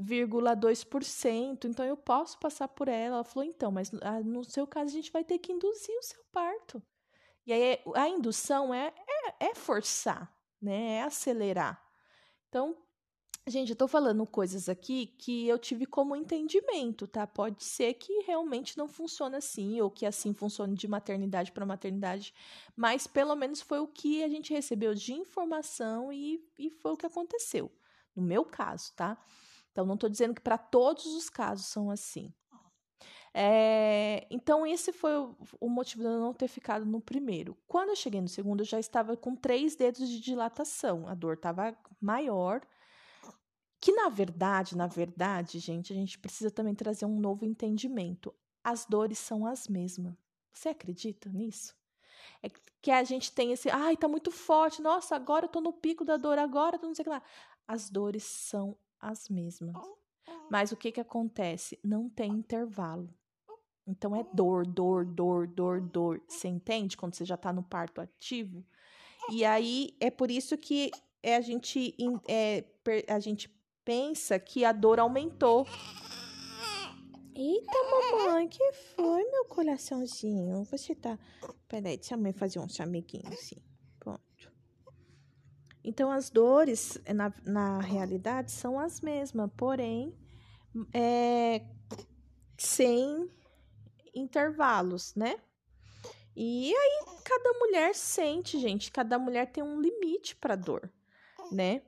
[0.00, 3.16] 0,2%, então eu posso passar por ela.
[3.16, 6.02] Ela falou, então, mas ah, no seu caso a gente vai ter que induzir o
[6.02, 6.82] seu parto.
[7.46, 10.94] E aí a indução é, é, é forçar, né?
[10.94, 11.82] É acelerar.
[12.48, 12.76] Então,
[13.48, 17.26] gente, eu tô falando coisas aqui que eu tive como entendimento, tá?
[17.26, 22.32] Pode ser que realmente não funcione assim, ou que assim funcione de maternidade para maternidade,
[22.76, 26.96] mas pelo menos foi o que a gente recebeu de informação e, e foi o
[26.96, 27.70] que aconteceu.
[28.14, 29.18] No meu caso, tá?
[29.72, 32.32] Então, não estou dizendo que para todos os casos são assim.
[33.34, 37.56] É, então, esse foi o, o, motivo de eu não ter ficado no primeiro.
[37.66, 41.08] Quando eu cheguei no segundo, eu já estava com três dedos de dilatação.
[41.08, 42.60] A dor estava maior.
[43.80, 48.32] Que, na verdade, na verdade, gente, a gente precisa também trazer um novo entendimento.
[48.62, 50.14] As dores são as mesmas.
[50.52, 51.74] Você acredita nisso?
[52.42, 52.48] É
[52.80, 56.04] que a gente tem esse, ai, tá muito forte, nossa, agora eu tô no pico
[56.04, 57.22] da dor, agora eu tô não sei o que lá.
[57.66, 59.74] As dores são as mesmas.
[60.48, 61.78] Mas o que que acontece?
[61.82, 63.12] Não tem intervalo.
[63.86, 66.22] Então é dor, dor, dor, dor, dor.
[66.28, 68.64] Você entende quando você já está no parto ativo?
[69.30, 70.90] E aí é por isso que
[71.22, 71.94] é, a gente
[72.28, 72.64] é,
[73.08, 73.48] a gente
[73.84, 75.66] pensa que a dor aumentou.
[77.34, 80.64] Eita, mamãe, que foi, meu coraçãozinho?
[80.64, 81.18] Você tá.
[81.66, 83.56] Peraí, deixa a mãe fazer um chameguinho assim.
[85.84, 90.16] Então, as dores, eh, na, na realidade, são as mesmas, porém,
[90.92, 91.62] é,
[92.56, 93.28] sem
[94.14, 95.36] intervalos, né?
[96.36, 100.90] E aí, cada mulher sente, gente, cada mulher tem um limite para dor,
[101.50, 101.82] né?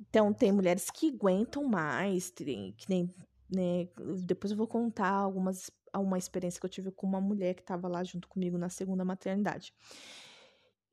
[0.00, 3.14] Então, tem mulheres que aguentam mais, que nem,
[3.54, 3.88] né?
[4.24, 7.86] Depois eu vou contar algumas, uma experiência que eu tive com uma mulher que estava
[7.88, 9.72] lá junto comigo na segunda maternidade.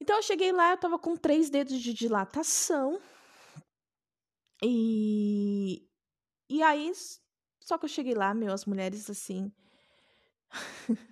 [0.02, 3.00] Então eu cheguei lá, eu tava com três dedos de dilatação.
[4.64, 5.88] E.
[6.50, 6.92] E aí,
[7.60, 9.54] só que eu cheguei lá, meu, as mulheres assim.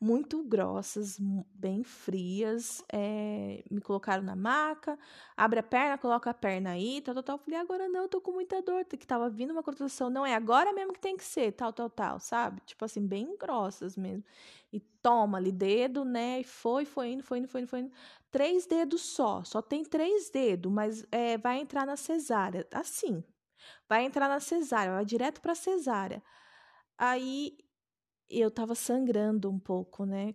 [0.00, 1.18] muito grossas,
[1.54, 2.82] bem frias.
[2.90, 4.98] É, me colocaram na maca,
[5.36, 7.38] abre a perna, coloca a perna aí, tal, tal, tal.
[7.38, 10.08] Falei, agora não, tô com muita dor, que tava vindo uma contração.
[10.08, 12.62] Não, é agora mesmo que tem que ser, tal, tal, tal, sabe?
[12.64, 14.24] Tipo assim, bem grossas mesmo.
[14.72, 16.40] E toma ali dedo, né?
[16.40, 17.92] E foi, foi indo, foi indo, foi indo, foi indo.
[18.30, 22.66] Três dedos só, só tem três dedos, mas é, vai entrar na cesárea.
[22.72, 23.22] Assim,
[23.88, 26.22] vai entrar na cesárea, vai direto pra cesárea.
[26.98, 27.58] Aí
[28.30, 30.34] eu tava sangrando um pouco, né?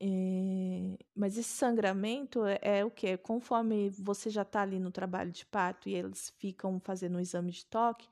[0.00, 3.16] É, mas esse sangramento é, é o que?
[3.18, 7.52] Conforme você já tá ali no trabalho de parto e eles ficam fazendo um exame
[7.52, 8.08] de toque,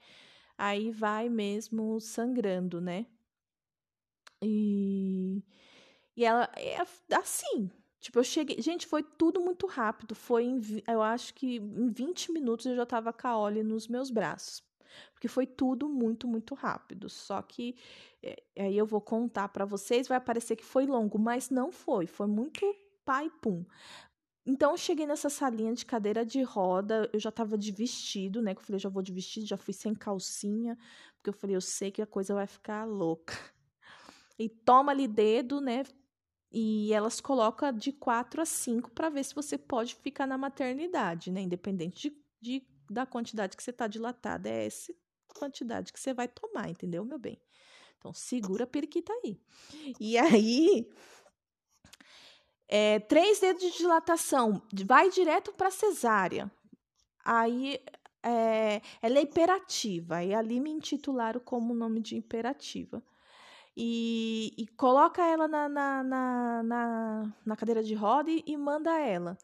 [0.56, 3.06] aí vai mesmo sangrando, né?
[4.42, 5.42] E,
[6.16, 6.78] e ela é
[7.16, 7.70] assim.
[8.00, 8.60] Tipo, eu cheguei.
[8.62, 10.14] Gente, foi tudo muito rápido.
[10.14, 13.88] Foi, em, eu acho que em 20 minutos eu já tava com a Oli nos
[13.88, 14.67] meus braços
[15.12, 17.08] porque foi tudo muito, muito rápido.
[17.08, 17.76] Só que
[18.22, 22.06] é, aí eu vou contar para vocês, vai parecer que foi longo, mas não foi,
[22.06, 22.64] foi muito
[23.04, 23.64] pai pum.
[24.44, 28.54] Então, eu cheguei nessa salinha de cadeira de roda, eu já tava de vestido, né?
[28.54, 30.74] Que eu falei, já vou de vestido, já fui sem calcinha,
[31.16, 33.34] porque eu falei, eu sei que a coisa vai ficar louca.
[34.38, 35.82] E toma ali dedo, né?
[36.50, 41.30] E elas colocam de 4 a 5 para ver se você pode ficar na maternidade,
[41.30, 41.42] né?
[41.42, 44.48] Independente de, de da quantidade que você está dilatada.
[44.48, 44.92] É essa
[45.28, 47.40] quantidade que você vai tomar, entendeu, meu bem?
[47.98, 49.40] Então, segura a periquita aí.
[50.00, 50.88] E aí,
[52.68, 56.50] é, três dedos de dilatação, vai direto para cesárea.
[57.24, 57.80] Aí,
[58.22, 63.02] é, ela é imperativa, e ali me intitularam como nome de imperativa.
[63.76, 68.98] E, e coloca ela na, na, na, na, na cadeira de roda e, e manda
[68.98, 69.38] ela.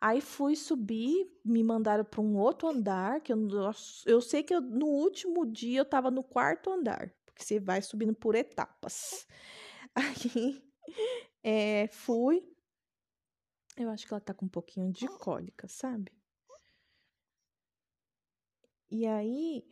[0.00, 3.38] Aí fui subir, me mandaram para um outro andar, que eu,
[4.06, 7.82] eu sei que eu, no último dia eu estava no quarto andar, porque você vai
[7.82, 9.26] subindo por etapas.
[9.94, 10.62] Aí
[11.42, 12.42] é, fui.
[13.76, 16.12] Eu acho que ela tá com um pouquinho de cólica, sabe?
[18.90, 19.64] E aí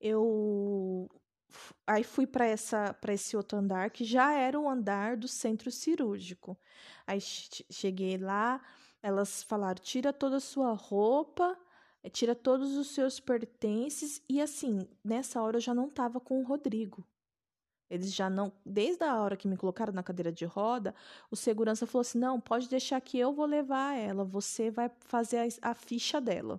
[0.00, 1.08] eu
[1.86, 5.70] aí fui para essa para esse outro andar que já era o andar do centro
[5.70, 6.58] cirúrgico.
[7.06, 8.60] Aí cheguei lá,
[9.04, 11.58] elas falaram: tira toda a sua roupa,
[12.02, 14.22] eh, tira todos os seus pertences.
[14.26, 17.06] E assim, nessa hora eu já não estava com o Rodrigo.
[17.90, 18.50] Eles já não.
[18.64, 20.94] Desde a hora que me colocaram na cadeira de roda,
[21.30, 25.38] o segurança falou assim: não, pode deixar que eu vou levar ela, você vai fazer
[25.62, 26.58] a, a ficha dela.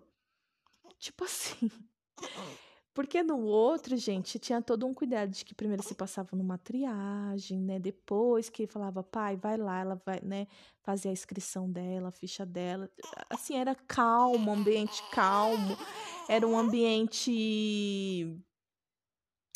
[1.00, 1.72] Tipo assim.
[2.96, 7.60] Porque no outro, gente, tinha todo um cuidado de que primeiro se passava numa triagem,
[7.60, 7.78] né?
[7.78, 10.48] Depois que falava, pai, vai lá, ela vai, né,
[10.82, 12.90] fazer a inscrição dela, a ficha dela.
[13.30, 15.78] Assim, era calmo, ambiente calmo.
[16.30, 18.26] Era um ambiente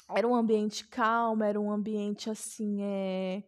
[0.09, 3.43] era um ambiente calmo, era um ambiente assim, é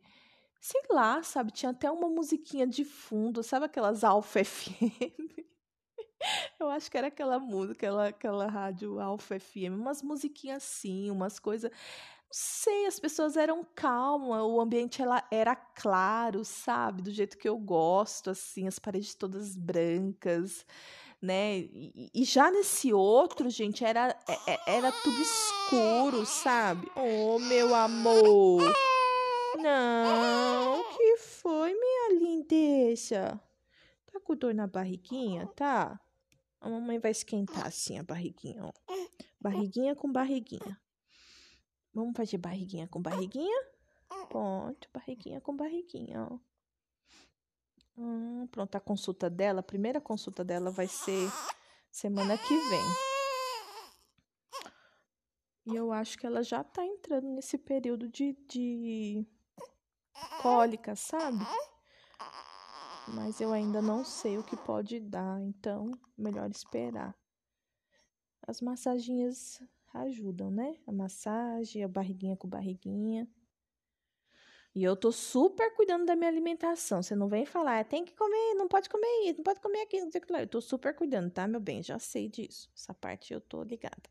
[0.61, 5.50] sei lá, sabe, tinha até uma musiquinha de fundo, sabe aquelas Alfa FM?
[6.59, 11.39] Eu acho que era aquela música, aquela, aquela rádio Alfa FM, umas musiquinhas assim, umas
[11.39, 11.71] coisas.
[11.71, 17.01] Não sei, as pessoas eram calmas, o ambiente ela era claro, sabe?
[17.01, 20.65] Do jeito que eu gosto, assim, as paredes todas brancas,
[21.21, 21.57] né?
[21.57, 26.89] E, e já nesse outro, gente, era, é, é, era tudo escuro, sabe?
[26.95, 28.61] Oh, meu amor!
[29.57, 33.39] Não, que foi, minha lindeza?
[34.11, 35.99] Tá com dor na barriguinha, tá?
[36.61, 38.71] A mamãe vai esquentar assim a barriguinha, ó.
[39.39, 40.79] Barriguinha com barriguinha.
[41.91, 43.67] Vamos fazer barriguinha com barriguinha?
[44.29, 46.39] Pronto, barriguinha com barriguinha, ó.
[47.97, 51.29] Hum, pronto, a consulta dela, a primeira consulta dela vai ser
[51.91, 52.85] semana que vem.
[55.65, 59.25] E eu acho que ela já tá entrando nesse período de, de
[60.41, 61.43] cólica, sabe?
[63.07, 67.15] Mas eu ainda não sei o que pode dar, então melhor esperar.
[68.47, 69.61] As massaginhas
[69.93, 70.77] ajudam, né?
[70.87, 73.27] A massagem, a barriguinha com barriguinha.
[74.73, 77.03] E eu tô super cuidando da minha alimentação.
[77.03, 80.05] Você não vem falar, tem que comer, não pode comer isso, não pode comer aquilo,
[80.05, 80.41] não sei o que lá.
[80.41, 81.83] Eu tô super cuidando, tá, meu bem?
[81.83, 82.69] Já sei disso.
[82.73, 84.09] Essa parte eu tô ligada.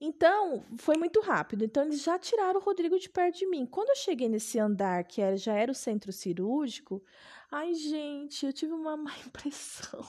[0.00, 1.64] Então, foi muito rápido.
[1.64, 3.64] Então, eles já tiraram o Rodrigo de perto de mim.
[3.64, 7.02] Quando eu cheguei nesse andar, que era, já era o centro cirúrgico,
[7.50, 10.04] ai, gente, eu tive uma má impressão.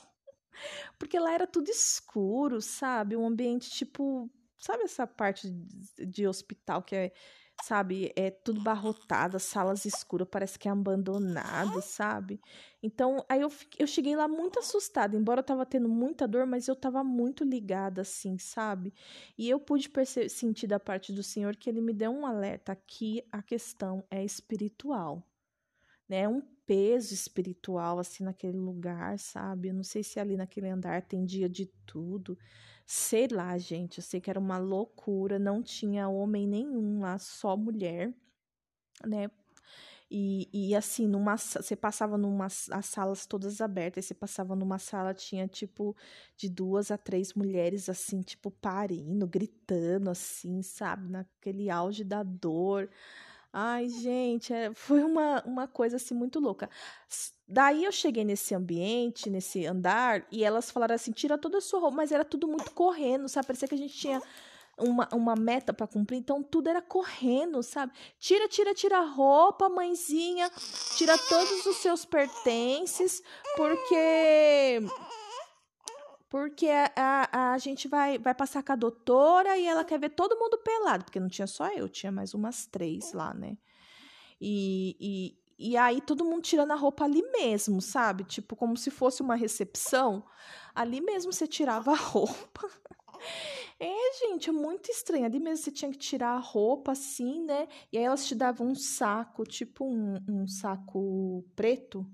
[0.98, 3.16] Porque lá era tudo escuro, sabe?
[3.16, 4.30] Um ambiente tipo.
[4.58, 7.14] Sabe essa parte de, de hospital que é
[7.64, 8.12] sabe?
[8.16, 12.40] É tudo barrotado, salas escuras, parece que é abandonado, sabe?
[12.82, 16.68] Então, aí eu, eu cheguei lá muito assustada, embora eu tava tendo muita dor, mas
[16.68, 18.94] eu tava muito ligada, assim, sabe?
[19.38, 19.90] E eu pude
[20.30, 24.24] sentir da parte do Senhor que ele me deu um alerta aqui, a questão é
[24.24, 25.24] espiritual.
[26.08, 26.28] Né?
[26.28, 29.70] Um peso espiritual assim naquele lugar, sabe?
[29.70, 32.38] Eu não sei se ali naquele andar tem dia de tudo.
[32.86, 37.56] Sei lá, gente, eu sei que era uma loucura, não tinha homem nenhum lá, só
[37.58, 38.14] mulher,
[39.06, 39.30] né?
[40.10, 45.14] E, e assim, numa, você passava numa as salas todas abertas, você passava numa sala,
[45.14, 45.96] tinha tipo
[46.38, 52.90] de duas a três mulheres assim, tipo parindo, gritando assim, sabe, naquele auge da dor.
[53.60, 56.70] Ai, gente, é, foi uma, uma coisa assim muito louca.
[57.48, 61.80] Daí eu cheguei nesse ambiente, nesse andar, e elas falaram assim: tira toda a sua
[61.80, 63.48] roupa, mas era tudo muito correndo, sabe?
[63.48, 64.22] Parecia que a gente tinha
[64.78, 67.94] uma, uma meta para cumprir, então tudo era correndo, sabe?
[68.20, 70.52] Tira, tira, tira a roupa, mãezinha,
[70.96, 73.24] tira todos os seus pertences,
[73.56, 74.84] porque
[76.38, 76.92] porque a,
[77.32, 80.60] a, a, gente vai, vai passar com a doutora e ela quer ver todo mundo
[80.60, 83.58] pelado, porque não tinha só eu, tinha mais umas três lá, né?
[84.40, 84.96] E,
[85.58, 88.24] e, e aí todo mundo tirando a roupa ali mesmo, sabe?
[88.24, 90.24] Tipo, como se fosse uma recepção.
[90.76, 92.70] Ali mesmo você tirava a roupa.
[93.80, 95.26] É, gente, é muito estranho.
[95.26, 97.68] Ali mesmo você tinha que tirar a roupa assim, né?
[97.92, 102.06] E aí elas te davam um saco, tipo um, um saco preto.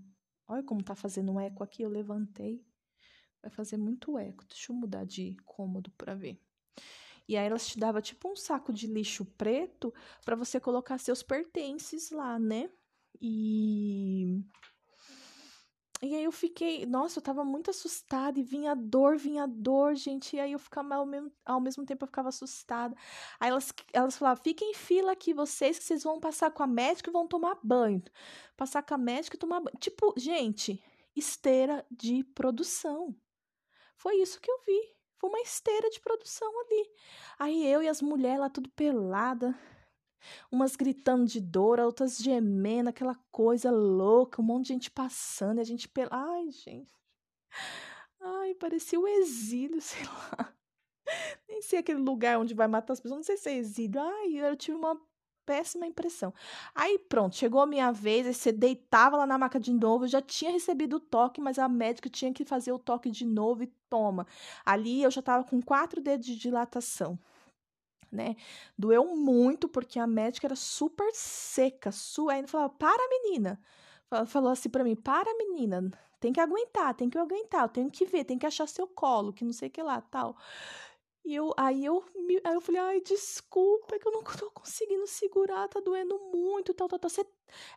[0.47, 2.65] Olha como tá fazendo um eco aqui, eu levantei.
[3.43, 4.45] Vai fazer muito eco.
[4.47, 6.39] Deixa eu mudar de cômodo para ver.
[7.27, 9.93] E aí elas te davam tipo um saco de lixo preto
[10.25, 12.69] para você colocar seus pertences lá, né?
[13.21, 14.41] E
[16.03, 20.35] e aí eu fiquei, nossa, eu tava muito assustada e vinha dor, vinha dor, gente.
[20.35, 22.93] E aí eu ficava ao mesmo, ao mesmo tempo eu ficava assustada.
[23.39, 26.67] Aí elas, elas falavam: fiquem em fila aqui, vocês, que vocês vão passar com a
[26.67, 28.03] médica e vão tomar banho.
[28.57, 29.77] Passar com a médica e tomar banho.
[29.79, 30.83] Tipo, gente,
[31.15, 33.15] esteira de produção.
[34.03, 34.93] Foi isso que eu vi.
[35.17, 36.91] Foi uma esteira de produção ali.
[37.39, 39.57] Aí eu e as mulheres lá tudo pelada,
[40.51, 45.61] umas gritando de dor, outras gemendo, aquela coisa louca, um monte de gente passando, e
[45.61, 46.09] a gente pel...
[46.11, 46.93] Ai, gente.
[48.19, 50.53] Ai, parecia o exílio, sei lá.
[51.47, 54.01] Nem sei aquele lugar onde vai matar as pessoas, não sei se é exílio.
[54.01, 55.01] Ai, eu tive uma
[55.45, 56.33] péssima impressão.
[56.73, 60.09] Aí pronto, chegou a minha vez, aí você deitava lá na maca de novo, eu
[60.09, 63.63] já tinha recebido o toque, mas a médica tinha que fazer o toque de novo
[63.63, 64.25] e toma.
[64.65, 67.17] Ali eu já tava com quatro dedos de dilatação.
[68.11, 68.35] Né?
[68.77, 72.29] Doeu muito porque a médica era super seca, su...
[72.29, 73.59] aí falava: "Para, menina".
[74.27, 78.05] Falou assim para mim: "Para, menina, tem que aguentar, tem que aguentar, eu tenho que
[78.05, 80.37] ver, tem que achar seu colo, que não sei o que lá, tal".
[81.25, 82.03] E eu, aí eu,
[82.43, 86.73] aí eu falei, ai, desculpa, é que eu não tô conseguindo segurar, tá doendo muito,
[86.73, 87.09] tal, tal, tal.
[87.09, 87.25] Você...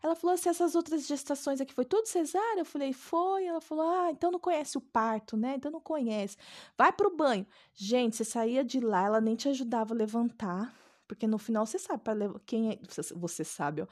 [0.02, 2.60] Ela falou assim, essas outras gestações aqui foi tudo cesárea?
[2.60, 3.44] Eu falei, foi.
[3.44, 5.54] Ela falou, ah, então não conhece o parto, né?
[5.56, 6.36] Então não conhece.
[6.76, 7.46] Vai pro banho.
[7.74, 10.74] Gente, você saía de lá, ela nem te ajudava a levantar,
[11.06, 12.78] porque no final você sabe, para quem é,
[13.14, 13.86] você sabe, ó,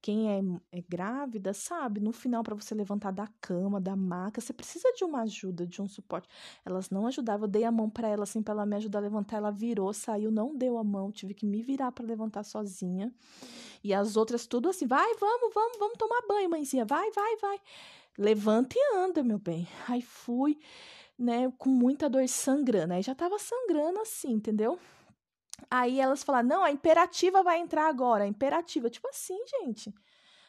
[0.00, 4.52] quem é, é grávida sabe, no final, para você levantar da cama, da maca, você
[4.52, 6.28] precisa de uma ajuda, de um suporte.
[6.64, 9.02] Elas não ajudavam, eu dei a mão para ela, assim, para ela me ajudar a
[9.02, 9.38] levantar.
[9.38, 13.12] Ela virou, saiu, não deu a mão, tive que me virar para levantar sozinha.
[13.82, 17.60] E as outras, tudo assim, vai, vamos, vamos, vamos tomar banho, mãezinha, vai, vai, vai.
[18.16, 19.66] Levanta e anda, meu bem.
[19.88, 20.58] Aí fui,
[21.18, 22.94] né, com muita dor sangrando.
[22.94, 24.78] Aí já tava sangrando assim, entendeu?
[25.70, 28.24] Aí elas falaram: não, a imperativa vai entrar agora.
[28.24, 28.90] A imperativa.
[28.90, 29.92] Tipo assim, gente.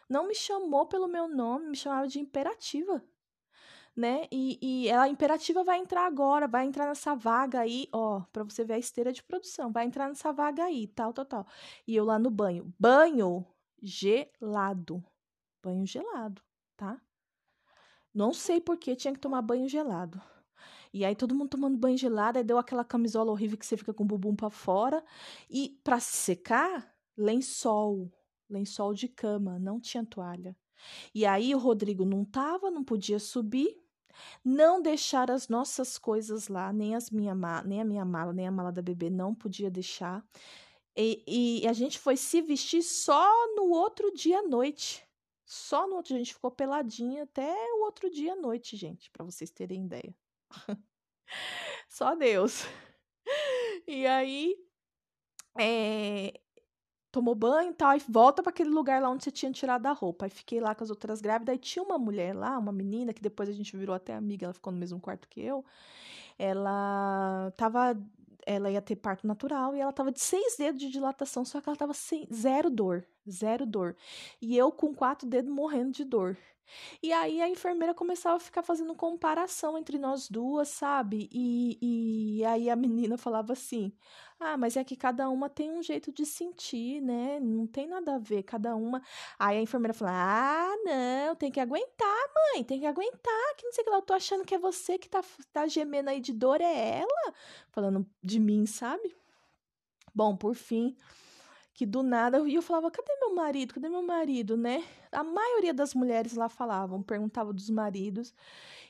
[0.10, 3.04] Não me chamou pelo meu nome, me chamava de imperativa.
[3.96, 4.28] Né?
[4.32, 8.64] E, e a imperativa vai entrar agora, vai entrar nessa vaga aí, ó, para você
[8.64, 11.48] ver a esteira de produção, vai entrar nessa vaga aí, tal, tal, tal.
[11.86, 13.46] E eu lá no banho, banho
[13.82, 15.04] gelado,
[15.62, 16.42] banho gelado,
[16.78, 17.00] tá?
[18.14, 20.22] Não sei por que tinha que tomar banho gelado.
[20.94, 23.94] E aí todo mundo tomando banho gelado, aí deu aquela camisola horrível que você fica
[23.94, 25.04] com o bumbum para fora.
[25.50, 28.12] E para secar, lençol,
[28.50, 30.56] lençol de cama, não tinha toalha.
[31.14, 33.78] E aí o Rodrigo não tava, não podia subir,
[34.44, 37.36] não deixar as nossas coisas lá, nem as minha
[37.66, 40.26] nem a minha mala, nem a mala da bebê não podia deixar.
[40.96, 45.06] E, e a gente foi se vestir só no outro dia à noite.
[45.46, 49.10] Só no outro dia, a gente ficou peladinha até o outro dia à noite, gente,
[49.10, 50.16] para vocês terem ideia.
[51.88, 52.66] Só Deus.
[53.88, 54.56] E aí,
[55.60, 56.40] é,
[57.12, 59.94] tomou banho e tal, e volta para aquele lugar lá onde você tinha tirado a
[59.94, 60.26] roupa.
[60.26, 63.22] Aí fiquei lá com as outras grávidas, aí tinha uma mulher lá, uma menina, que
[63.22, 65.66] depois a gente virou até amiga, ela ficou no mesmo quarto que eu.
[66.40, 67.96] Ela tava.
[68.52, 71.70] Ela ia ter parto natural e ela tava de seis dedos de dilatação, só que
[71.70, 73.96] ela tava sem zero dor, zero dor.
[74.42, 76.36] E eu com quatro dedos morrendo de dor.
[77.02, 81.30] E aí a enfermeira começava a ficar fazendo comparação entre nós duas, sabe?
[81.32, 83.94] E, e aí a menina falava assim:
[84.40, 87.40] Ah, mas é que cada uma tem um jeito de sentir, né?
[87.42, 89.02] Não tem nada a ver, cada uma.
[89.38, 92.18] Aí a enfermeira falou: Ah, não, tem que aguentar,
[92.54, 93.56] mãe, tem que aguentar.
[93.58, 95.22] Que não sei o que lá, eu tô achando que é você que tá,
[95.52, 97.34] tá gemendo aí de dor, é ela?
[97.70, 99.14] Falando de mim, sabe?
[100.16, 100.96] Bom, por fim,
[101.74, 103.74] que do nada, e eu falava, cadê meu marido?
[103.74, 104.84] Cadê meu marido, né?
[105.12, 108.34] A maioria das mulheres lá falavam, perguntava dos maridos.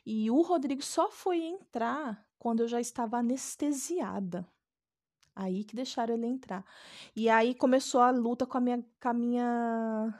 [0.06, 4.48] E o Rodrigo só foi entrar quando eu já estava anestesiada.
[5.40, 6.66] Aí que deixaram ele entrar.
[7.16, 10.14] E aí começou a luta com a minha, com a minha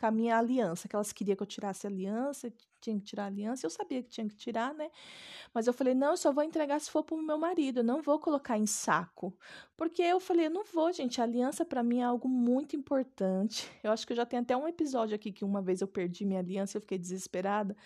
[0.00, 3.24] com a minha aliança, que elas queriam que eu tirasse a aliança, tinha que tirar
[3.24, 4.90] a aliança, eu sabia que tinha que tirar, né?
[5.52, 8.00] Mas eu falei, não, eu só vou entregar se for pro meu marido, eu não
[8.00, 9.36] vou colocar em saco.
[9.76, 13.70] Porque eu falei, eu não vou, gente, a aliança para mim é algo muito importante.
[13.84, 16.24] Eu acho que eu já tenho até um episódio aqui que uma vez eu perdi
[16.24, 17.76] minha aliança, eu fiquei desesperada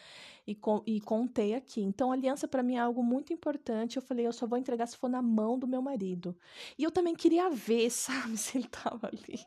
[0.47, 0.57] e,
[0.87, 1.81] e contei aqui.
[1.81, 3.97] Então, aliança para mim é algo muito importante.
[3.97, 6.37] Eu falei, eu só vou entregar se for na mão do meu marido.
[6.79, 9.41] E eu também queria ver, sabe, se ele tava ali.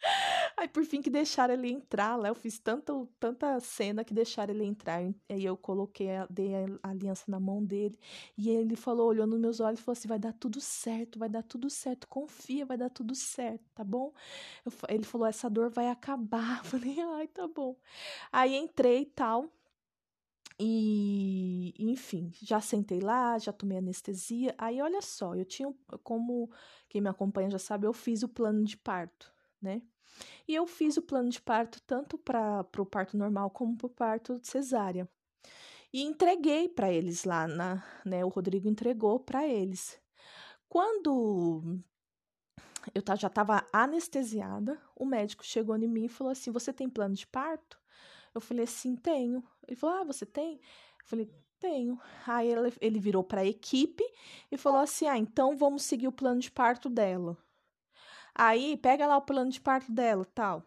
[0.56, 2.28] Aí, por fim, que deixaram ele entrar lá.
[2.28, 5.00] Eu fiz tanto, tanta cena que deixaram ele entrar.
[5.28, 7.98] Aí eu coloquei, dei a aliança na mão dele.
[8.36, 11.28] E ele falou, olhou nos meus olhos e falou assim: vai dar tudo certo, vai
[11.28, 12.08] dar tudo certo.
[12.08, 14.12] Confia, vai dar tudo certo, tá bom?
[14.64, 16.60] Eu, ele falou: essa dor vai acabar.
[16.60, 17.76] Eu falei: ai, tá bom.
[18.32, 19.50] Aí entrei e tal.
[20.62, 24.54] E, enfim, já sentei lá, já tomei anestesia.
[24.58, 25.72] Aí, olha só, eu tinha,
[26.04, 26.50] como
[26.86, 29.82] quem me acompanha já sabe, eu fiz o plano de parto, né?
[30.46, 33.90] E eu fiz o plano de parto tanto para o parto normal como para o
[33.90, 35.08] parto cesárea.
[35.92, 38.24] E entreguei para eles lá, na, né?
[38.24, 40.00] O Rodrigo entregou para eles.
[40.68, 41.80] Quando
[42.94, 47.14] eu já estava anestesiada, o médico chegou em mim e falou assim: Você tem plano
[47.14, 47.78] de parto?
[48.34, 49.42] Eu falei assim: Tenho.
[49.66, 50.54] Ele falou: Ah, você tem?
[50.54, 52.00] Eu falei: Tenho.
[52.26, 54.04] Aí ele, ele virou para a equipe
[54.50, 57.36] e falou assim: Ah, então vamos seguir o plano de parto dela.
[58.42, 60.64] Aí, pega lá o plano de parto dela, tal.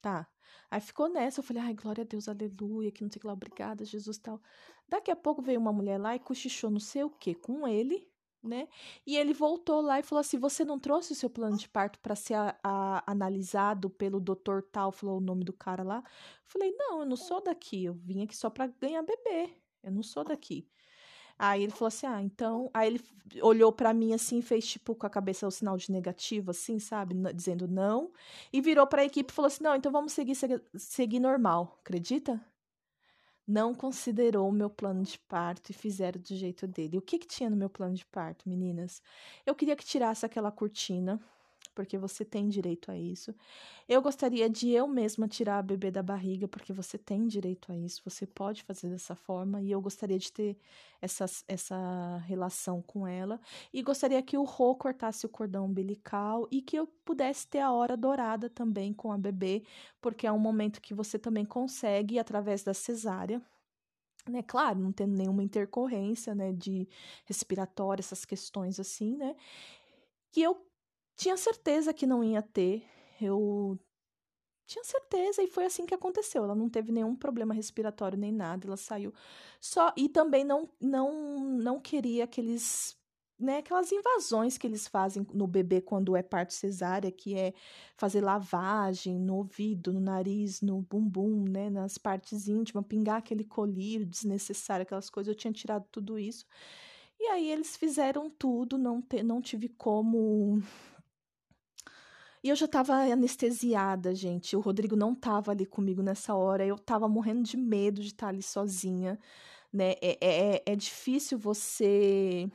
[0.00, 0.26] Tá.
[0.70, 3.26] Aí ficou nessa, eu falei, ai, glória a Deus, aleluia, que não sei o que
[3.26, 4.40] lá, obrigada, Jesus, tal.
[4.88, 8.08] Daqui a pouco veio uma mulher lá e cochichou não sei o que com ele,
[8.42, 8.68] né?
[9.06, 11.98] E ele voltou lá e falou assim: Você não trouxe o seu plano de parto
[12.00, 14.90] para ser a, a, analisado pelo doutor tal?
[14.90, 15.98] Falou o nome do cara lá.
[15.98, 16.02] Eu
[16.44, 17.84] falei: Não, eu não sou daqui.
[17.84, 19.50] Eu vim aqui só para ganhar bebê.
[19.82, 20.68] Eu não sou daqui.
[21.38, 22.70] Aí ele falou assim: ah, então.
[22.72, 23.00] Aí ele
[23.42, 27.14] olhou para mim assim, fez tipo com a cabeça o sinal de negativo, assim, sabe?
[27.34, 28.12] Dizendo não.
[28.52, 30.36] E virou para a equipe e falou assim: não, então vamos seguir,
[30.76, 31.78] seguir, normal.
[31.80, 32.40] Acredita?
[33.46, 36.96] Não considerou o meu plano de parto e fizeram do jeito dele.
[36.96, 39.02] O que, que tinha no meu plano de parto, meninas?
[39.44, 41.20] Eu queria que tirasse aquela cortina
[41.74, 43.34] porque você tem direito a isso.
[43.88, 47.76] Eu gostaria de eu mesma tirar a bebê da barriga, porque você tem direito a
[47.76, 50.56] isso, você pode fazer dessa forma, e eu gostaria de ter
[51.02, 53.40] essa, essa relação com ela.
[53.72, 57.72] E gostaria que o Rô cortasse o cordão umbilical e que eu pudesse ter a
[57.72, 59.62] hora dourada também com a bebê,
[60.00, 63.42] porque é um momento que você também consegue, através da cesárea,
[64.28, 66.88] né, claro, não tendo nenhuma intercorrência, né, de
[67.26, 69.36] respiratória, essas questões assim, né,
[70.30, 70.56] que eu
[71.16, 72.84] tinha certeza que não ia ter.
[73.20, 73.78] Eu
[74.66, 76.44] tinha certeza e foi assim que aconteceu.
[76.44, 79.12] Ela não teve nenhum problema respiratório nem nada, ela saiu
[79.60, 82.96] só e também não não não queria aqueles
[83.38, 87.52] né, aquelas invasões que eles fazem no bebê quando é parto cesárea, que é
[87.96, 94.06] fazer lavagem no ouvido, no nariz, no bumbum, né, nas partes íntimas, pingar aquele colírio
[94.06, 95.28] desnecessário, aquelas coisas.
[95.28, 96.46] Eu tinha tirado tudo isso.
[97.18, 100.62] E aí eles fizeram tudo, não, te, não tive como
[102.44, 104.54] e eu já estava anestesiada, gente.
[104.54, 106.66] O Rodrigo não estava ali comigo nessa hora.
[106.66, 109.18] Eu estava morrendo de medo de estar tá ali sozinha,
[109.72, 109.92] né?
[110.02, 112.46] É, é, é, é difícil você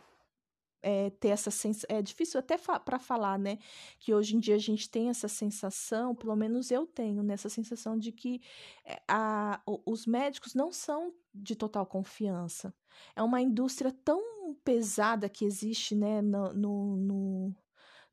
[0.83, 1.97] é, ter essa sensação.
[1.97, 3.57] É difícil até fa para falar, né?
[3.99, 7.53] Que hoje em dia a gente tem essa sensação, pelo menos eu tenho, nessa né?
[7.55, 8.41] sensação de que
[8.85, 12.71] eh, a, os médicos não são de total confiança.
[13.15, 14.21] É uma indústria tão
[14.63, 17.55] pesada que existe, né, no, no, no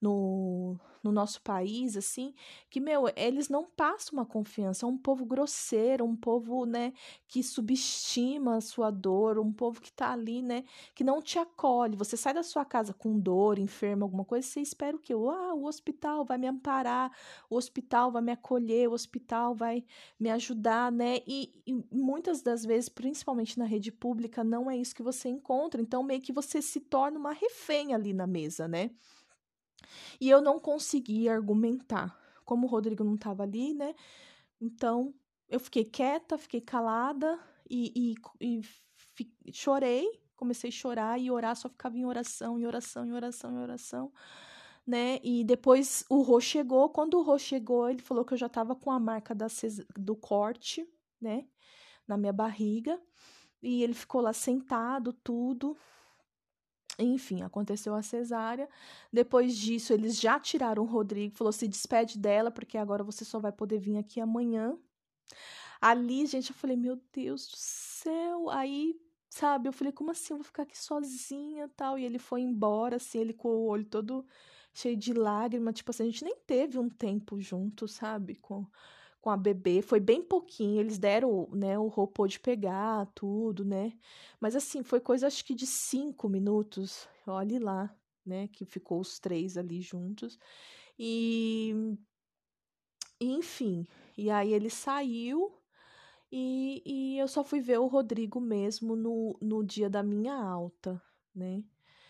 [0.00, 2.34] no, no nosso país, assim,
[2.68, 4.84] que, meu, eles não passam uma confiança.
[4.84, 6.92] É um povo grosseiro, um povo, né,
[7.28, 11.96] que subestima a sua dor, um povo que tá ali, né, que não te acolhe.
[11.96, 15.14] Você sai da sua casa com dor, enfermo, alguma coisa, você espera o quê?
[15.14, 17.10] Ah, o hospital vai me amparar,
[17.48, 19.84] o hospital vai me acolher, o hospital vai
[20.18, 21.18] me ajudar, né?
[21.26, 25.80] E, e muitas das vezes, principalmente na rede pública, não é isso que você encontra.
[25.80, 28.90] Então, meio que você se torna uma refém ali na mesa, né?
[30.20, 32.18] E eu não conseguia argumentar.
[32.44, 33.94] Como o Rodrigo não estava ali, né?
[34.60, 35.14] Então,
[35.48, 40.06] eu fiquei quieta, fiquei calada e, e, e fi, chorei,
[40.36, 44.12] comecei a chorar e orar, só ficava em oração, em oração, em oração, em oração,
[44.86, 45.18] né?
[45.22, 48.76] E depois o Rô chegou, quando o Rô chegou, ele falou que eu já tava
[48.76, 49.46] com a marca da
[49.96, 50.86] do corte,
[51.20, 51.46] né,
[52.06, 53.00] na minha barriga,
[53.62, 55.76] e ele ficou lá sentado, tudo,
[56.98, 58.68] enfim, aconteceu a cesárea.
[59.12, 63.38] Depois disso, eles já tiraram o Rodrigo, falou: se despede dela, porque agora você só
[63.38, 64.76] vai poder vir aqui amanhã.
[65.80, 68.50] Ali, gente, eu falei: meu Deus do céu.
[68.50, 70.32] Aí, sabe, eu falei: como assim?
[70.32, 71.98] Eu vou ficar aqui sozinha tal.
[71.98, 74.24] E ele foi embora, assim, ele com o olho todo
[74.72, 75.74] cheio de lágrimas.
[75.74, 78.36] Tipo assim, a gente nem teve um tempo junto, sabe?
[78.36, 78.66] Com
[79.26, 83.92] com a bebê, foi bem pouquinho, eles deram, né, o robô de pegar tudo, né,
[84.40, 87.92] mas assim, foi coisa acho que de cinco minutos, olhe lá,
[88.24, 90.38] né, que ficou os três ali juntos,
[90.96, 91.74] e,
[93.20, 93.84] enfim,
[94.16, 95.52] e aí ele saiu,
[96.30, 101.02] e, e eu só fui ver o Rodrigo mesmo no, no dia da minha alta,
[101.34, 101.64] né,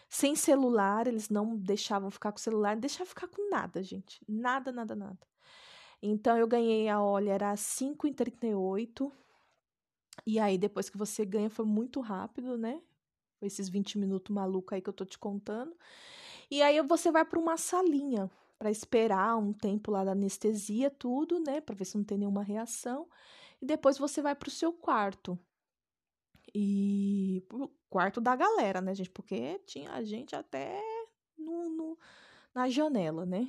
[0.06, 4.70] sem celular, eles não deixavam ficar com celular, não deixavam ficar com nada, gente, nada,
[4.70, 5.35] nada, nada.
[6.02, 9.12] Então eu ganhei a olha, era 5,38.
[10.26, 12.80] E aí, depois que você ganha, foi muito rápido, né?
[13.38, 15.76] Foi esses 20 minutos maluco aí que eu tô te contando.
[16.50, 21.38] E aí você vai para uma salinha para esperar um tempo lá da anestesia, tudo,
[21.40, 21.60] né?
[21.60, 23.08] Para ver se não tem nenhuma reação.
[23.60, 25.38] E depois você vai pro seu quarto.
[26.54, 29.10] E pro quarto da galera, né, gente?
[29.10, 30.80] Porque tinha gente até
[31.36, 31.98] no, no
[32.54, 33.48] na janela, né?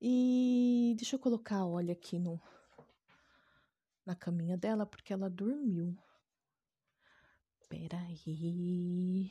[0.00, 2.40] E deixa eu colocar olha aqui no
[4.06, 5.96] na caminha dela porque ela dormiu.
[7.68, 9.30] Peraí.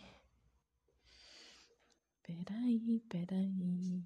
[2.21, 4.05] Peraí, peraí.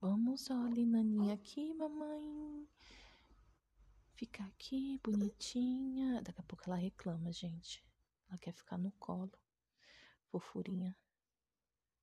[0.00, 2.68] Vamos, olha, naninha aqui, mamãe.
[4.14, 6.22] Ficar aqui, bonitinha.
[6.22, 7.84] Daqui a pouco ela reclama, gente.
[8.28, 9.32] Ela quer ficar no colo.
[10.30, 10.96] Fofurinha.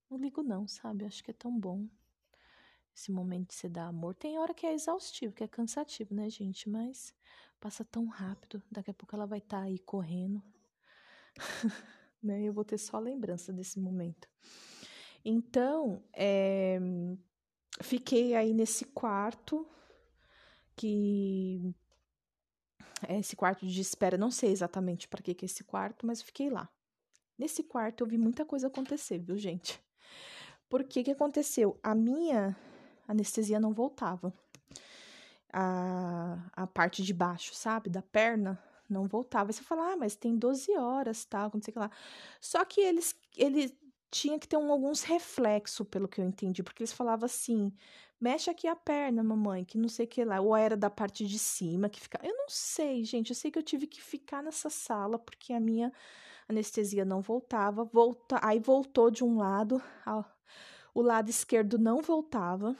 [0.09, 1.05] Não ligo não, sabe?
[1.05, 1.89] Acho que é tão bom
[2.95, 4.13] esse momento de se dar amor.
[4.15, 6.69] Tem hora que é exaustivo, que é cansativo, né, gente?
[6.69, 7.13] Mas
[7.59, 8.61] passa tão rápido.
[8.71, 10.41] Daqui a pouco ela vai estar tá aí correndo.
[12.21, 12.43] né?
[12.43, 14.29] Eu vou ter só lembrança desse momento.
[15.25, 16.79] Então, é,
[17.81, 19.67] fiquei aí nesse quarto
[20.75, 21.73] que
[23.07, 26.21] é esse quarto de espera, não sei exatamente para que que é esse quarto, mas
[26.21, 26.69] fiquei lá.
[27.37, 29.81] Nesse quarto eu vi muita coisa acontecer, viu, gente?
[30.69, 31.79] Por que aconteceu?
[31.83, 32.55] A minha
[33.13, 34.33] anestesia não voltava.
[35.51, 38.59] A, a parte de baixo, sabe, da perna,
[38.89, 39.51] não voltava.
[39.51, 41.91] E você fala, ah, mas tem 12 horas, tal, não sei o que lá.
[42.41, 43.75] Só que eles, ele
[44.13, 47.73] tinha que ter um, alguns reflexos, pelo que eu entendi, porque eles falavam assim,
[48.21, 51.25] mexe aqui a perna, mamãe, que não sei o que lá, ou era da parte
[51.25, 52.19] de cima que fica.
[52.23, 55.59] Eu não sei, gente, eu sei que eu tive que ficar nessa sala porque a
[55.59, 55.91] minha
[56.47, 59.81] anestesia não voltava, volta, aí voltou de um lado,
[60.93, 62.75] o lado esquerdo não voltava.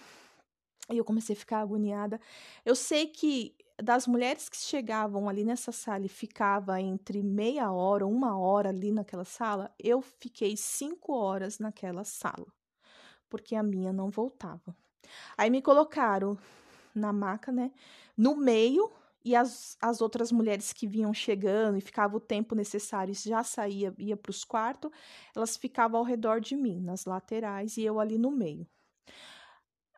[0.92, 2.20] E eu comecei a ficar agoniada.
[2.66, 8.06] Eu sei que das mulheres que chegavam ali nessa sala e ficava entre meia hora,
[8.06, 12.46] uma hora ali naquela sala, eu fiquei cinco horas naquela sala,
[13.30, 14.76] porque a minha não voltava.
[15.38, 16.38] Aí me colocaram
[16.94, 17.72] na maca, né,
[18.16, 18.92] no meio,
[19.26, 23.94] e as, as outras mulheres que vinham chegando e ficava o tempo necessário, já saía,
[23.98, 24.92] ia para os quartos,
[25.36, 28.68] elas ficavam ao redor de mim, nas laterais, e eu ali no meio.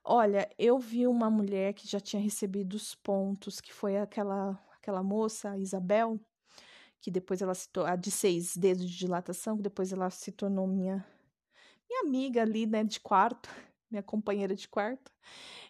[0.08, 5.02] Olha, eu vi uma mulher que já tinha recebido os pontos, que foi aquela aquela
[5.02, 6.20] moça, a Isabel,
[7.02, 10.68] que depois ela se a de seis dedos de dilatação, que depois ela se tornou
[10.68, 11.04] minha
[11.90, 13.50] minha amiga ali, né, de quarto,
[13.92, 15.12] minha companheira de quarto.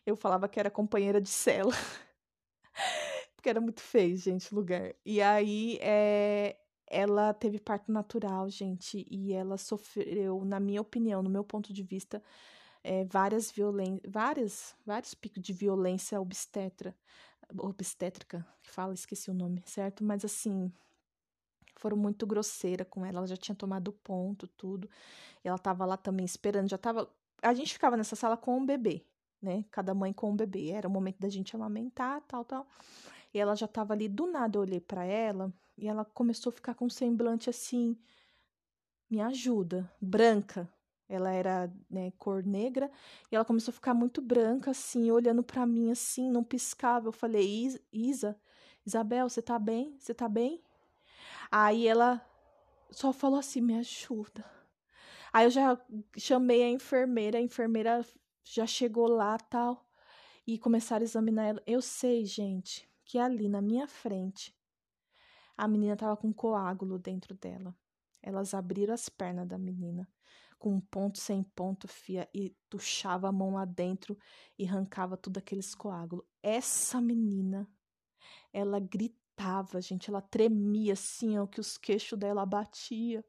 [0.06, 1.74] Eu falava que era companheira de cela.
[3.36, 4.94] Porque era muito feio, gente, o lugar.
[5.06, 6.58] E aí, é,
[6.88, 11.84] ela teve parto natural, gente, e ela sofreu, na minha opinião, no meu ponto de
[11.84, 12.22] vista,
[12.86, 16.96] é, várias violen várias, vários picos de violência obstetra,
[17.58, 20.04] obstétrica, fala, esqueci o nome, certo?
[20.04, 20.72] Mas assim,
[21.76, 24.88] foram muito grosseira com ela, ela já tinha tomado ponto, tudo.
[25.44, 27.10] Ela tava lá também esperando, já tava.
[27.42, 29.04] A gente ficava nessa sala com um bebê,
[29.42, 29.66] né?
[29.72, 30.70] Cada mãe com um bebê.
[30.70, 32.68] Era o momento da gente amamentar, tal, tal.
[33.34, 36.54] E ela já tava ali, do nada eu olhei para ela e ela começou a
[36.54, 37.98] ficar com um semblante assim,
[39.10, 40.70] me ajuda, branca,
[41.08, 42.92] ela era né, cor negra
[43.32, 47.08] e ela começou a ficar muito branca, assim, olhando para mim, assim, não piscava.
[47.08, 48.36] Eu falei, Isa,
[48.86, 49.96] Isabel, você tá bem?
[50.00, 50.64] Você tá bem?
[51.52, 52.26] Aí ela
[52.92, 54.44] só falou assim, me ajuda.
[55.32, 55.80] Aí eu já
[56.18, 58.06] chamei a enfermeira, a enfermeira
[58.44, 59.88] já chegou lá tal
[60.48, 61.64] e começaram a examinar ela.
[61.68, 64.56] Eu sei, gente, que ali na minha frente
[65.58, 67.76] a menina tava com coágulo dentro dela.
[68.22, 70.08] Elas abriram as pernas da menina
[70.58, 74.18] com um ponto sem ponto, fia, e tuchava a mão lá dentro
[74.58, 76.26] e arrancava tudo aqueles coágulos.
[76.42, 77.68] Essa menina,
[78.54, 83.24] ela gritava, gente, ela tremia assim, ó, que os queixos dela batia.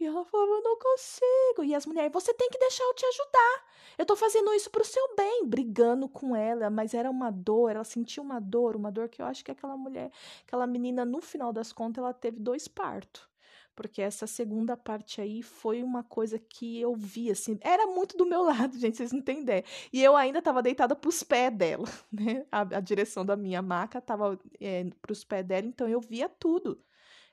[0.00, 1.64] E ela falava, eu não consigo.
[1.64, 3.64] E as mulheres, você tem que deixar eu te ajudar.
[3.98, 7.84] Eu tô fazendo isso pro seu bem, brigando com ela, mas era uma dor, ela
[7.84, 10.10] sentia uma dor, uma dor que eu acho que aquela mulher,
[10.46, 13.31] aquela menina, no final das contas, ela teve dois partos
[13.74, 18.26] porque essa segunda parte aí foi uma coisa que eu vi, assim, era muito do
[18.26, 19.64] meu lado, gente, vocês não têm ideia.
[19.92, 22.46] E eu ainda estava deitada pros pés dela, né?
[22.50, 26.82] A, a direção da minha maca estava é, pros pés dela, então eu via tudo.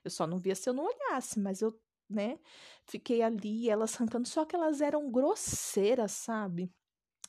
[0.04, 1.78] Eu só não via se eu não olhasse, mas eu,
[2.08, 2.38] né,
[2.86, 6.72] fiquei ali, elas arrancando, só que elas eram grosseiras, sabe?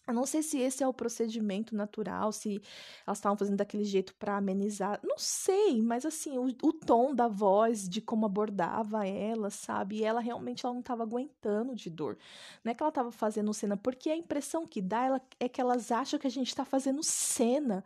[0.07, 2.59] Eu não sei se esse é o procedimento natural, se
[3.05, 4.99] elas estavam fazendo daquele jeito para amenizar.
[5.03, 9.97] Não sei, mas assim, o, o, tom da voz, de como abordava ela, sabe?
[9.97, 12.17] E ela realmente ela não estava aguentando de dor.
[12.63, 15.61] Não é que ela estava fazendo cena, porque a impressão que dá ela, é que
[15.61, 17.83] elas acham que a gente está fazendo cena.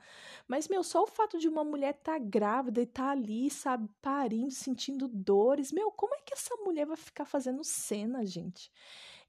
[0.48, 3.50] Mas, meu, só o fato de uma mulher estar tá grávida e estar tá ali,
[3.50, 5.72] sabe, parindo, sentindo dores.
[5.74, 8.72] Meu, como é que essa mulher vai ficar fazendo cena, gente?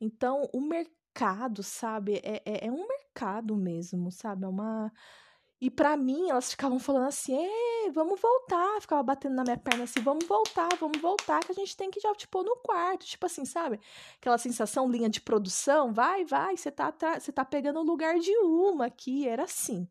[0.00, 2.20] Então, o mercado mercado, sabe?
[2.22, 4.44] É, é, é um mercado mesmo, sabe?
[4.44, 4.92] É uma.
[5.58, 8.80] E para mim, elas ficavam falando assim: é, vamos voltar.
[8.80, 12.00] Ficava batendo na minha perna assim: vamos voltar, vamos voltar, que a gente tem que
[12.00, 13.06] já, tipo, no quarto.
[13.06, 13.80] Tipo assim, sabe?
[14.18, 18.36] Aquela sensação, linha de produção: vai, vai, você tá, você tá pegando o lugar de
[18.38, 19.26] uma aqui.
[19.26, 19.88] Era assim.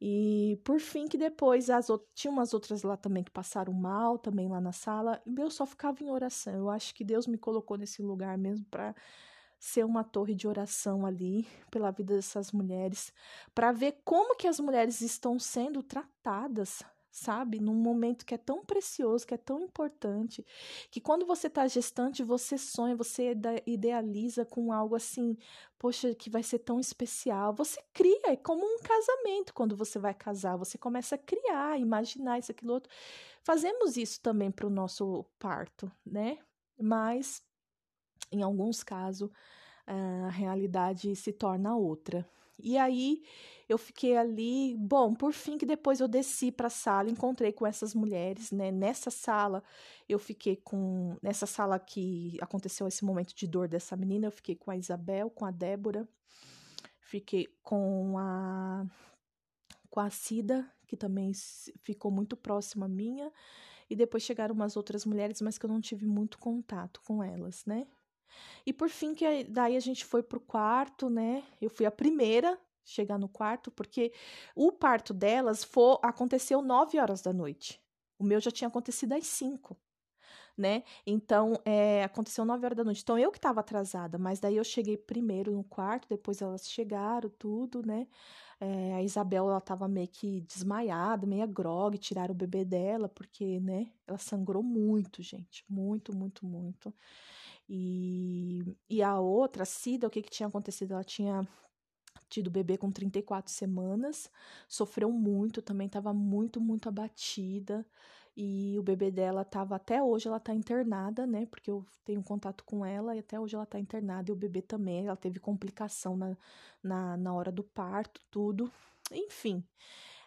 [0.00, 4.16] E por fim, que depois as outras, tinha umas outras lá também que passaram mal,
[4.18, 5.20] também lá na sala.
[5.26, 6.54] E eu só ficava em oração.
[6.54, 8.94] Eu acho que Deus me colocou nesse lugar mesmo para
[9.58, 13.12] ser uma torre de oração ali pela vida dessas mulheres,
[13.54, 17.58] para ver como que as mulheres estão sendo tratadas, sabe?
[17.58, 20.46] Num momento que é tão precioso, que é tão importante,
[20.90, 23.34] que quando você está gestante, você sonha, você
[23.66, 25.36] idealiza com algo assim,
[25.78, 27.52] poxa, que vai ser tão especial.
[27.54, 32.38] Você cria, é como um casamento quando você vai casar, você começa a criar, imaginar
[32.38, 32.92] isso, aquilo outro.
[33.42, 36.38] Fazemos isso também para o nosso parto, né?
[36.80, 37.42] Mas
[38.30, 39.30] em alguns casos,
[39.86, 42.28] eh, a realidade se torna outra.
[42.60, 43.22] E aí
[43.68, 47.66] eu fiquei ali, bom, por fim que depois eu desci para a sala, encontrei com
[47.66, 48.72] essas mulheres, né?
[48.72, 49.62] Nessa sala
[50.08, 54.56] eu fiquei com nessa sala que aconteceu esse momento de dor dessa menina, eu fiquei
[54.56, 56.08] com a Isabel, com a Débora,
[57.00, 58.86] fiquei com a
[59.90, 61.32] com a Cida, que também
[61.82, 63.32] ficou muito próxima minha,
[63.88, 67.64] e depois chegaram umas outras mulheres, mas que eu não tive muito contato com elas,
[67.66, 67.86] né?
[68.66, 71.42] E por fim, que daí a gente foi pro quarto, né?
[71.60, 72.58] Eu fui a primeira
[72.88, 74.12] chegar no quarto, porque
[74.54, 77.80] o parto delas foi, aconteceu 9 horas da noite.
[78.18, 79.76] O meu já tinha acontecido às 5.
[80.56, 80.82] Né?
[81.06, 83.00] Então, é, aconteceu 9 horas da noite.
[83.02, 87.30] Então, eu que estava atrasada, mas daí eu cheguei primeiro no quarto, depois elas chegaram,
[87.38, 88.08] tudo, né?
[88.60, 93.60] É, a Isabel, ela tava meio que desmaiada, meio grog, tiraram o bebê dela, porque,
[93.60, 93.92] né?
[94.04, 95.64] Ela sangrou muito, gente.
[95.68, 96.92] Muito, muito, muito.
[97.68, 100.92] E, e a outra, a Cida, o que, que tinha acontecido?
[100.92, 101.46] Ela tinha
[102.28, 104.30] tido bebê com 34 semanas,
[104.68, 107.86] sofreu muito, também estava muito, muito abatida.
[108.36, 111.44] E o bebê dela estava até hoje, ela está internada, né?
[111.46, 114.30] Porque eu tenho contato com ela e até hoje ela está internada.
[114.30, 116.36] E o bebê também, ela teve complicação na,
[116.80, 118.70] na, na hora do parto, tudo.
[119.10, 119.64] Enfim.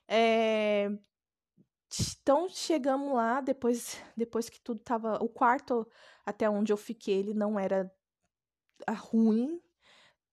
[0.07, 0.91] É,
[2.21, 5.17] então chegamos lá, depois, depois que tudo tava.
[5.23, 5.87] O quarto
[6.25, 7.91] até onde eu fiquei, ele não era
[8.87, 9.61] ah, ruim,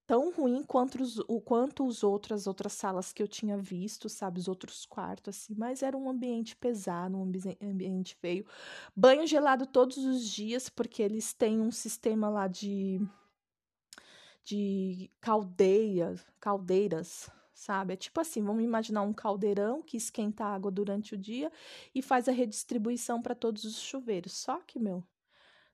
[0.06, 4.38] tão ruim quanto os, o, quanto os outras outras salas que eu tinha visto, sabe?
[4.38, 7.22] Os outros quartos, assim, mas era um ambiente pesado, um
[7.62, 8.46] ambiente feio.
[8.94, 13.00] Banho gelado todos os dias, porque eles têm um sistema lá de.
[14.44, 17.28] de caldeiras, caldeiras
[17.58, 17.94] sabe?
[17.94, 21.50] É tipo assim, vamos imaginar um caldeirão que esquenta a água durante o dia
[21.92, 24.32] e faz a redistribuição para todos os chuveiros.
[24.32, 25.02] Só que, meu,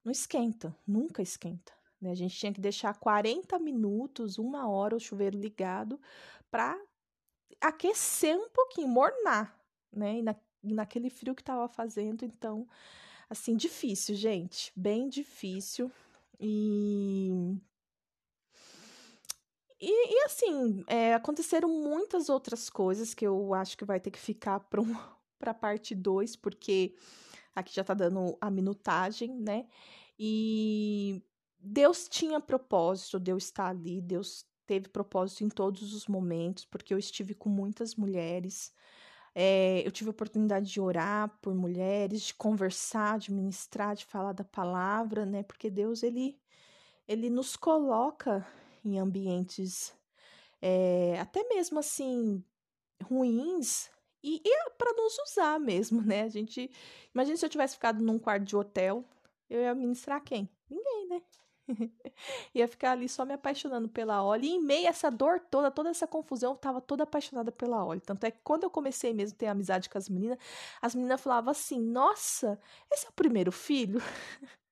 [0.02, 1.74] não esquenta, nunca esquenta.
[2.00, 2.10] Né?
[2.10, 6.00] A gente tinha que deixar 40 minutos, uma hora o chuveiro ligado
[6.50, 6.74] para
[7.60, 9.54] aquecer um pouquinho, mornar,
[9.92, 10.18] né?
[10.18, 12.66] E na, naquele frio que estava fazendo, então,
[13.28, 15.92] assim, difícil, gente, bem difícil.
[16.40, 17.30] E
[19.80, 24.18] e, e assim, é, aconteceram muitas outras coisas que eu acho que vai ter que
[24.18, 24.94] ficar para um,
[25.40, 26.94] a parte 2, porque
[27.54, 29.66] aqui já está dando a minutagem, né?
[30.18, 31.22] E
[31.58, 36.98] Deus tinha propósito, Deus está ali, Deus teve propósito em todos os momentos, porque eu
[36.98, 38.72] estive com muitas mulheres.
[39.34, 44.32] É, eu tive a oportunidade de orar por mulheres, de conversar, de ministrar, de falar
[44.32, 45.42] da palavra, né?
[45.42, 46.38] Porque Deus, ele,
[47.06, 48.46] ele nos coloca
[48.84, 49.94] em ambientes
[50.60, 52.42] é, até mesmo assim
[53.02, 53.90] ruins
[54.22, 56.22] e, e é para nos usar mesmo, né?
[56.22, 56.70] A gente
[57.14, 59.04] imagina se eu tivesse ficado num quarto de hotel,
[59.50, 60.48] eu ia ministrar quem?
[60.70, 61.22] Ninguém, né?
[62.54, 64.48] ia ficar ali só me apaixonando pela Oli.
[64.48, 67.84] E em meio a essa dor toda, toda essa confusão, eu tava toda apaixonada pela
[67.84, 68.00] Oli.
[68.00, 70.38] Tanto é que quando eu comecei mesmo a ter amizade com as meninas,
[70.80, 72.58] as meninas falavam assim: Nossa,
[72.90, 74.00] esse é o primeiro filho?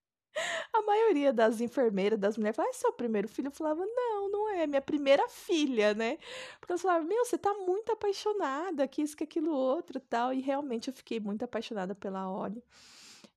[0.72, 3.48] a maioria das enfermeiras, das mulheres, falava, esse é o primeiro filho?
[3.48, 6.18] Eu falava, não, não é, minha primeira filha, né?
[6.60, 10.32] Porque elas falavam, meu, você tá muito apaixonada, que isso, que aquilo, outro tal.
[10.32, 12.62] E realmente eu fiquei muito apaixonada pela Oli.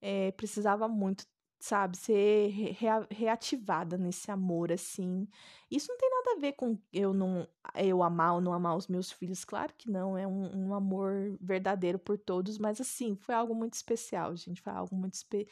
[0.02, 1.26] É, precisava muito
[1.66, 5.28] sabe, ser rea reativada nesse amor, assim.
[5.70, 8.88] Isso não tem nada a ver com eu não eu amar ou não amar os
[8.88, 13.34] meus filhos, claro que não, é um, um amor verdadeiro por todos, mas assim, foi
[13.34, 15.48] algo muito especial, gente, foi algo muito espe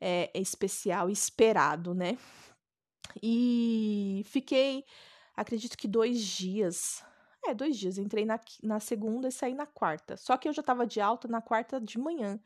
[0.00, 2.16] é, especial esperado, né?
[3.22, 4.84] E fiquei,
[5.36, 7.02] acredito que dois dias,
[7.44, 10.62] é, dois dias, entrei na, na segunda e saí na quarta, só que eu já
[10.62, 12.40] tava de alta na quarta de manhã,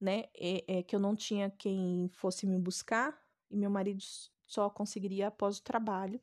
[0.00, 0.24] né?
[0.36, 3.16] É, é, que eu não tinha quem fosse me buscar
[3.50, 4.02] e meu marido
[4.46, 6.20] só conseguiria após o trabalho,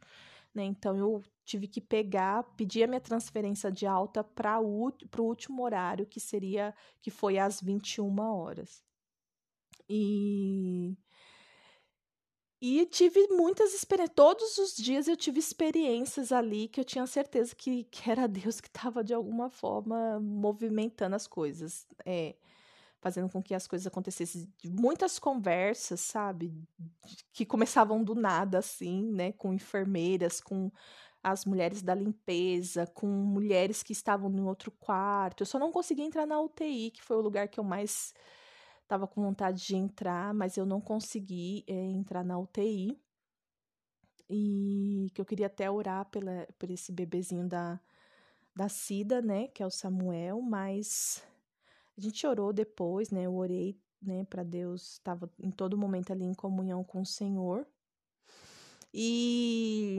[0.53, 0.63] né?
[0.63, 6.05] Então eu tive que pegar, pedir a minha transferência de alta para o último horário,
[6.05, 8.83] que seria que foi às 21 horas.
[9.89, 10.95] E
[12.61, 14.15] e tive muitas experiências.
[14.15, 18.59] Todos os dias eu tive experiências ali que eu tinha certeza que, que era Deus
[18.59, 21.87] que estava de alguma forma movimentando as coisas.
[22.05, 22.35] É,
[23.01, 24.51] fazendo com que as coisas acontecessem.
[24.65, 26.53] Muitas conversas, sabe?
[27.31, 29.31] Que começavam do nada, assim, né?
[29.33, 30.71] Com enfermeiras, com
[31.23, 35.41] as mulheres da limpeza, com mulheres que estavam em outro quarto.
[35.41, 38.13] Eu só não consegui entrar na UTI, que foi o lugar que eu mais
[38.89, 42.99] estava com vontade de entrar, mas eu não consegui é, entrar na UTI.
[44.27, 47.79] E que eu queria até orar pela, por esse bebezinho da,
[48.55, 49.47] da Cida, né?
[49.49, 51.23] Que é o Samuel, mas
[51.95, 53.23] a gente orou depois, né?
[53.23, 57.67] Eu orei, né, para Deus, estava em todo momento ali em comunhão com o Senhor.
[58.93, 59.97] E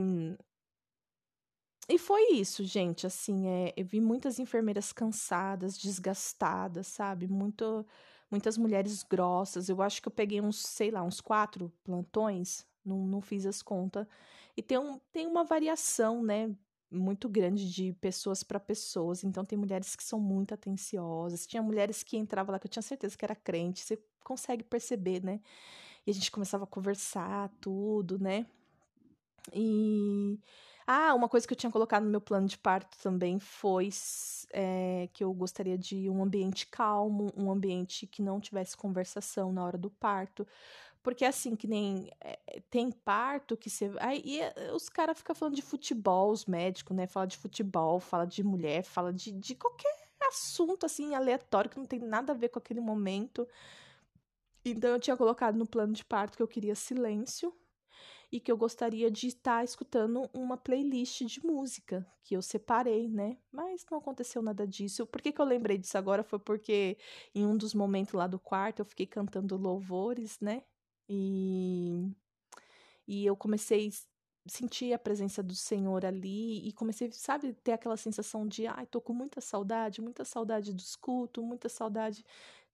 [1.88, 3.06] e foi isso, gente.
[3.06, 7.26] Assim, é, eu vi muitas enfermeiras cansadas, desgastadas, sabe?
[7.26, 7.84] Muito,
[8.30, 9.68] muitas mulheres grossas.
[9.68, 13.62] Eu acho que eu peguei uns, sei lá, uns quatro plantões, não, não fiz as
[13.62, 14.06] contas.
[14.56, 16.54] E tem, um, tem uma variação, né?
[16.90, 19.22] muito grande de pessoas para pessoas.
[19.22, 21.46] Então tem mulheres que são muito atenciosas.
[21.46, 23.84] Tinha mulheres que entravam lá que eu tinha certeza que era crente.
[23.84, 25.40] Você consegue perceber, né?
[26.06, 28.46] E a gente começava a conversar tudo, né?
[29.52, 30.38] E
[30.86, 33.90] ah, uma coisa que eu tinha colocado no meu plano de parto também foi
[34.52, 39.64] é, que eu gostaria de um ambiente calmo, um ambiente que não tivesse conversação na
[39.64, 40.46] hora do parto,
[41.02, 43.90] porque assim, que nem é, tem parto que você.
[44.00, 47.06] Aí eh, os caras ficam falando de futebol, os médicos, né?
[47.06, 49.94] Fala de futebol, fala de mulher, fala de, de qualquer
[50.28, 53.48] assunto assim aleatório que não tem nada a ver com aquele momento.
[54.64, 57.54] Então eu tinha colocado no plano de parto que eu queria silêncio
[58.32, 63.38] e que eu gostaria de estar escutando uma playlist de música que eu separei, né?
[63.50, 65.06] Mas não aconteceu nada disso.
[65.06, 66.22] Por que, que eu lembrei disso agora?
[66.22, 66.96] Foi porque
[67.34, 70.62] em um dos momentos lá do quarto eu fiquei cantando louvores, né?
[71.08, 72.08] E,
[73.06, 77.96] e eu comecei a sentir a presença do Senhor ali e comecei, sabe, ter aquela
[77.96, 82.24] sensação de, ai, tô com muita saudade, muita saudade dos cultos, muita saudade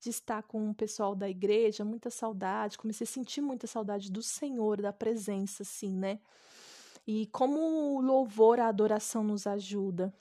[0.07, 4.23] de estar com o pessoal da igreja, muita saudade, comecei a sentir muita saudade do
[4.23, 6.21] Senhor, da presença, assim, né?
[7.05, 10.15] E como o louvor, a adoração nos ajuda,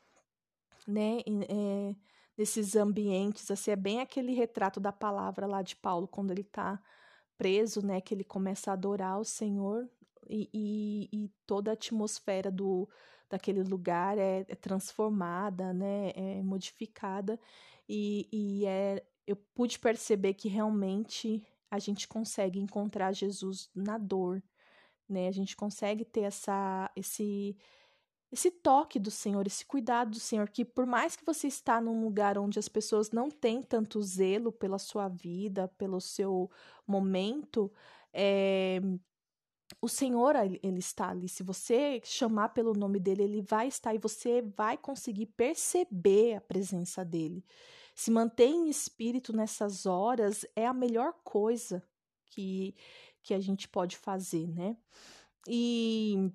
[0.87, 1.19] né?
[1.47, 1.95] É,
[2.35, 6.81] nesses ambientes, assim, é bem aquele retrato da palavra lá de Paulo, quando ele está
[7.37, 9.87] preso, né, que ele começa a adorar o Senhor
[10.27, 12.89] e, e, e toda a atmosfera do
[13.29, 17.39] daquele lugar é, é transformada, né, é modificada
[17.87, 24.41] e, e é, eu pude perceber que realmente a gente consegue encontrar Jesus na dor,
[25.09, 25.27] né?
[25.27, 27.57] A gente consegue ter essa esse
[28.31, 32.03] esse toque do Senhor, esse cuidado do Senhor, que por mais que você está num
[32.03, 36.49] lugar onde as pessoas não têm tanto zelo pela sua vida, pelo seu
[36.85, 37.71] momento,
[38.11, 38.81] é,
[39.81, 41.29] o Senhor, ele está ali.
[41.29, 46.41] Se você chamar pelo nome dele, ele vai estar e você vai conseguir perceber a
[46.41, 47.43] presença dele.
[47.95, 51.83] Se manter em espírito nessas horas é a melhor coisa
[52.27, 52.75] que,
[53.23, 54.77] que a gente pode fazer, né?
[55.47, 56.31] E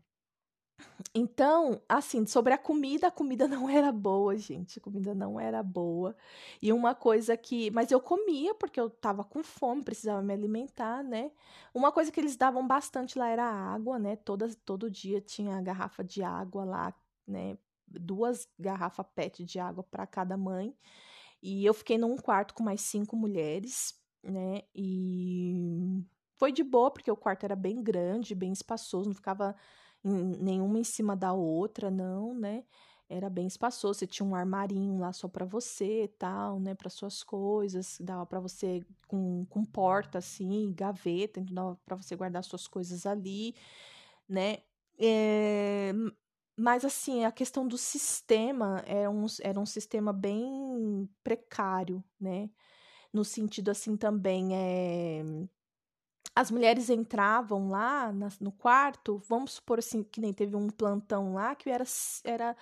[1.14, 4.78] Então, assim, sobre a comida, a comida não era boa, gente.
[4.78, 6.16] A comida não era boa.
[6.60, 7.70] E uma coisa que.
[7.70, 11.30] Mas eu comia porque eu tava com fome, precisava me alimentar, né?
[11.74, 14.16] Uma coisa que eles davam bastante lá era água, né?
[14.16, 16.94] Toda, todo dia tinha garrafa de água lá,
[17.26, 17.56] né?
[17.86, 20.76] Duas garrafas PET de água para cada mãe.
[21.42, 24.62] E eu fiquei num quarto com mais cinco mulheres, né?
[24.74, 26.04] E
[26.36, 29.54] foi de boa, porque o quarto era bem grande, bem espaçoso, não ficava
[30.02, 32.64] nenhuma em cima da outra, não, né?
[33.08, 37.24] Era bem espaçoso, você tinha um armarinho lá só para você, tal, né, para suas
[37.24, 42.68] coisas, dava para você com, com porta assim, gaveta, então dava para você guardar suas
[42.68, 43.54] coisas ali,
[44.28, 44.58] né?
[44.98, 45.92] É,
[46.60, 52.50] mas assim, a questão do sistema era um, era um sistema bem precário, né?
[53.12, 55.22] No sentido assim também é
[56.34, 61.54] as mulheres entravam lá no quarto, vamos supor assim, que nem teve um plantão lá
[61.54, 61.84] que era,
[62.24, 62.56] era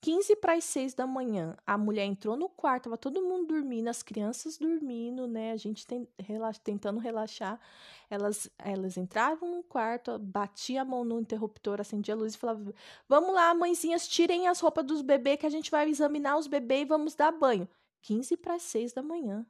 [0.00, 1.56] 15 para as 6 da manhã.
[1.66, 5.52] A mulher entrou no quarto, tava todo mundo dormindo, as crianças dormindo, né?
[5.52, 7.60] A gente tem, relax, tentando relaxar.
[8.08, 12.72] Elas, elas entravam no quarto, batia a mão no interruptor, acendia a luz e falava:
[13.08, 16.82] Vamos lá, mãezinhas, tirem as roupas dos bebês que a gente vai examinar os bebês
[16.82, 17.68] e vamos dar banho.
[18.02, 19.44] 15 para as 6 da manhã.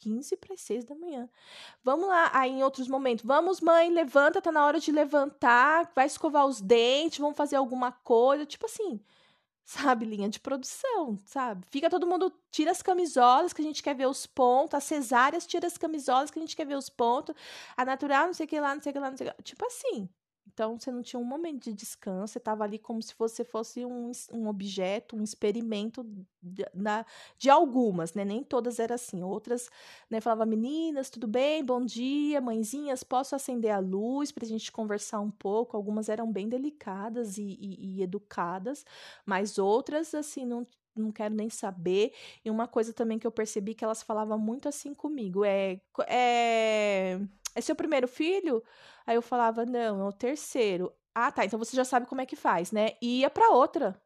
[0.00, 1.28] 15 para as 6 da manhã.
[1.84, 3.24] Vamos lá, aí em outros momentos.
[3.24, 7.92] Vamos, mãe, levanta, tá na hora de levantar, vai escovar os dentes, vamos fazer alguma
[7.92, 8.46] coisa.
[8.46, 9.00] Tipo assim,
[9.70, 11.64] sabe, linha de produção, sabe?
[11.70, 15.46] Fica todo mundo, tira as camisolas que a gente quer ver os pontos, as cesáreas
[15.46, 17.36] tira as camisolas que a gente quer ver os pontos,
[17.76, 19.30] a natural não sei o que lá, não sei o que lá, não sei o
[19.30, 19.42] que lá.
[19.44, 20.08] Tipo assim,
[20.52, 23.84] então você não tinha um momento de descanso, você estava ali como se você fosse
[23.84, 26.04] um, um objeto, um experimento
[26.42, 27.06] de, na,
[27.38, 28.24] de algumas, né?
[28.24, 29.22] Nem todas eram assim.
[29.22, 29.68] Outras,
[30.10, 31.64] né, falava, meninas, tudo bem?
[31.64, 35.76] Bom dia, mãezinhas, posso acender a luz para a gente conversar um pouco?
[35.76, 38.84] Algumas eram bem delicadas e, e, e educadas,
[39.24, 42.12] mas outras, assim, não, não quero nem saber.
[42.44, 47.20] E uma coisa também que eu percebi que elas falavam muito assim comigo é, é
[47.60, 48.62] é seu primeiro filho?
[49.06, 50.92] Aí eu falava, não, é o terceiro.
[51.14, 52.90] Ah, tá, então você já sabe como é que faz, né?
[53.02, 54.00] E ia pra outra.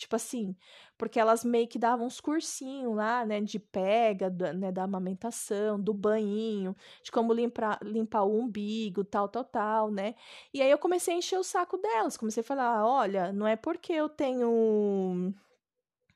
[0.00, 0.56] Tipo assim,
[0.96, 5.78] porque elas meio que davam uns cursinhos lá, né, de pega, da, né, da amamentação,
[5.78, 6.74] do banhinho,
[7.04, 10.14] de como limpar, limpar o umbigo, tal, tal, tal, né?
[10.54, 13.56] E aí eu comecei a encher o saco delas, comecei a falar, olha, não é
[13.56, 15.34] porque eu tenho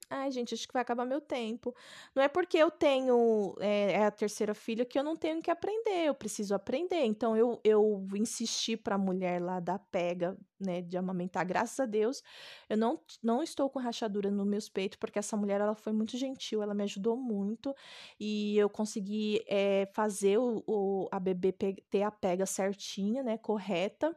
[0.09, 1.75] Ai, gente, acho que vai acabar meu tempo.
[2.15, 5.51] Não é porque eu tenho é, é a terceira filha que eu não tenho que
[5.51, 7.05] aprender, eu preciso aprender.
[7.05, 11.45] Então eu, eu insisti para a mulher lá da pega, né, de amamentar.
[11.47, 12.23] Graças a Deus,
[12.69, 16.17] eu não, não estou com rachadura nos meus peitos, porque essa mulher ela foi muito
[16.17, 17.75] gentil, ela me ajudou muito
[18.19, 24.17] e eu consegui é, fazer o, o, a bebê ter a pega certinha, né, correta.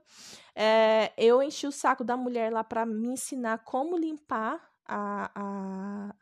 [0.56, 6.16] É, eu enchi o saco da mulher lá para me ensinar como limpar a, a,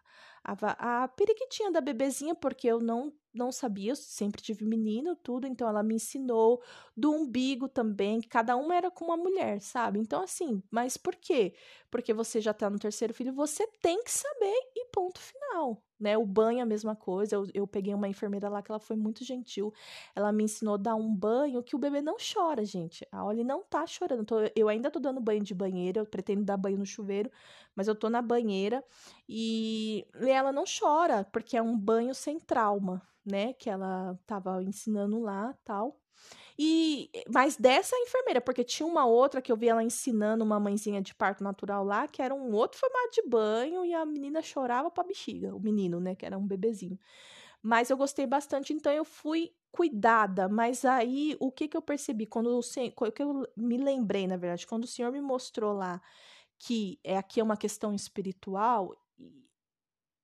[0.43, 5.45] a, a periquitinha da bebezinha, porque eu não não sabia, eu sempre tive menino, tudo,
[5.45, 6.63] então ela me ensinou
[6.95, 9.99] do umbigo também, que cada uma era com uma mulher, sabe?
[9.99, 11.53] Então, assim, mas por quê?
[11.91, 16.17] Porque você já tá no terceiro filho, você tem que saber e ponto final né?
[16.17, 17.35] O banho a mesma coisa.
[17.35, 19.73] Eu, eu peguei uma enfermeira lá que ela foi muito gentil.
[20.15, 23.07] Ela me ensinou a dar um banho que o bebê não chora, gente.
[23.11, 24.25] A Oli não tá chorando.
[24.25, 27.31] Tô, eu ainda tô dando banho de banheira, eu pretendo dar banho no chuveiro,
[27.75, 28.83] mas eu tô na banheira
[29.27, 33.53] e ela não chora, porque é um banho sem trauma, né?
[33.53, 35.99] Que ela tava ensinando lá, tal.
[36.57, 41.01] E mas dessa enfermeira, porque tinha uma outra que eu vi ela ensinando uma mãezinha
[41.01, 44.89] de parto natural lá, que era um outro formato de banho e a menina chorava
[44.89, 46.97] para bexiga, o menino, né, que era um bebezinho.
[47.61, 52.25] Mas eu gostei bastante, então eu fui cuidada, mas aí o que que eu percebi?
[52.25, 56.01] Quando o o que eu me lembrei, na verdade, quando o senhor me mostrou lá
[56.59, 58.95] que é aqui é uma questão espiritual,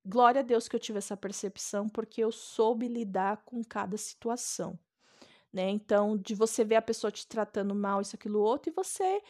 [0.06, 4.80] glória a Deus que eu tive essa percepção, porque eu soube lidar com cada situação
[5.54, 5.70] né?
[5.70, 9.22] Então, de você ver a pessoa te tratando mal, isso, aquilo, outro, e você,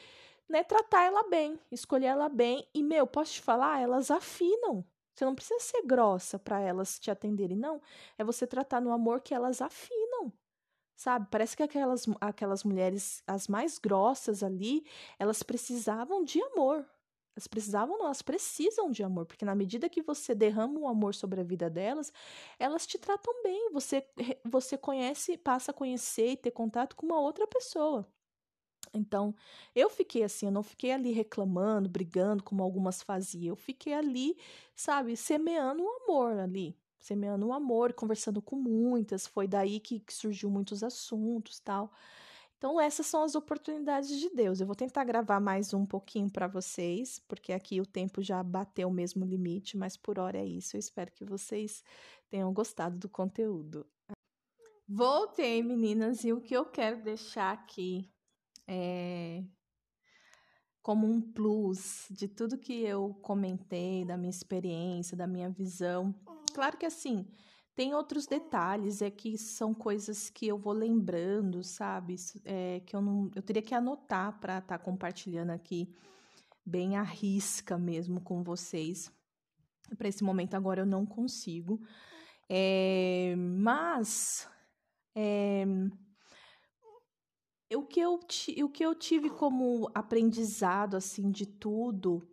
[0.49, 2.67] né, tratar ela bem, escolher ela bem.
[2.73, 4.85] E, meu, posso te falar, elas afinam.
[5.15, 7.81] Você não precisa ser grossa para elas te atenderem, não.
[8.17, 10.31] É você tratar no amor que elas afinam.
[10.95, 11.27] Sabe?
[11.31, 14.85] Parece que aquelas, aquelas mulheres, as mais grossas ali,
[15.19, 16.85] elas precisavam de amor.
[17.35, 21.15] Elas precisavam, não, elas precisam de amor, porque na medida que você derrama um amor
[21.15, 22.11] sobre a vida delas,
[22.59, 23.71] elas te tratam bem.
[23.71, 24.05] Você,
[24.43, 28.05] você conhece, passa a conhecer e ter contato com uma outra pessoa.
[28.93, 29.33] Então,
[29.73, 33.53] eu fiquei assim, eu não fiquei ali reclamando, brigando, como algumas faziam.
[33.53, 34.35] Eu fiquei ali,
[34.75, 39.25] sabe, semeando o um amor ali, semeando o um amor, conversando com muitas.
[39.25, 41.91] Foi daí que, que surgiu muitos assuntos tal.
[42.61, 44.61] Então, essas são as oportunidades de Deus.
[44.61, 48.87] Eu vou tentar gravar mais um pouquinho para vocês, porque aqui o tempo já bateu
[48.87, 50.77] o mesmo limite, mas por hora é isso.
[50.77, 51.83] Eu espero que vocês
[52.29, 53.87] tenham gostado do conteúdo.
[54.87, 58.07] Voltei, meninas, e o que eu quero deixar aqui
[58.67, 59.43] é
[60.83, 66.13] como um plus de tudo que eu comentei, da minha experiência, da minha visão.
[66.53, 67.25] Claro que assim,
[67.75, 72.15] tem outros detalhes, é que são coisas que eu vou lembrando, sabe?
[72.43, 73.31] É, que eu não.
[73.33, 75.93] Eu teria que anotar para estar tá compartilhando aqui
[76.65, 79.11] bem à risca mesmo com vocês.
[79.97, 81.81] Para esse momento agora eu não consigo.
[82.49, 84.49] É, mas
[85.15, 85.65] é,
[87.73, 92.27] o, que eu, o que eu tive como aprendizado assim de tudo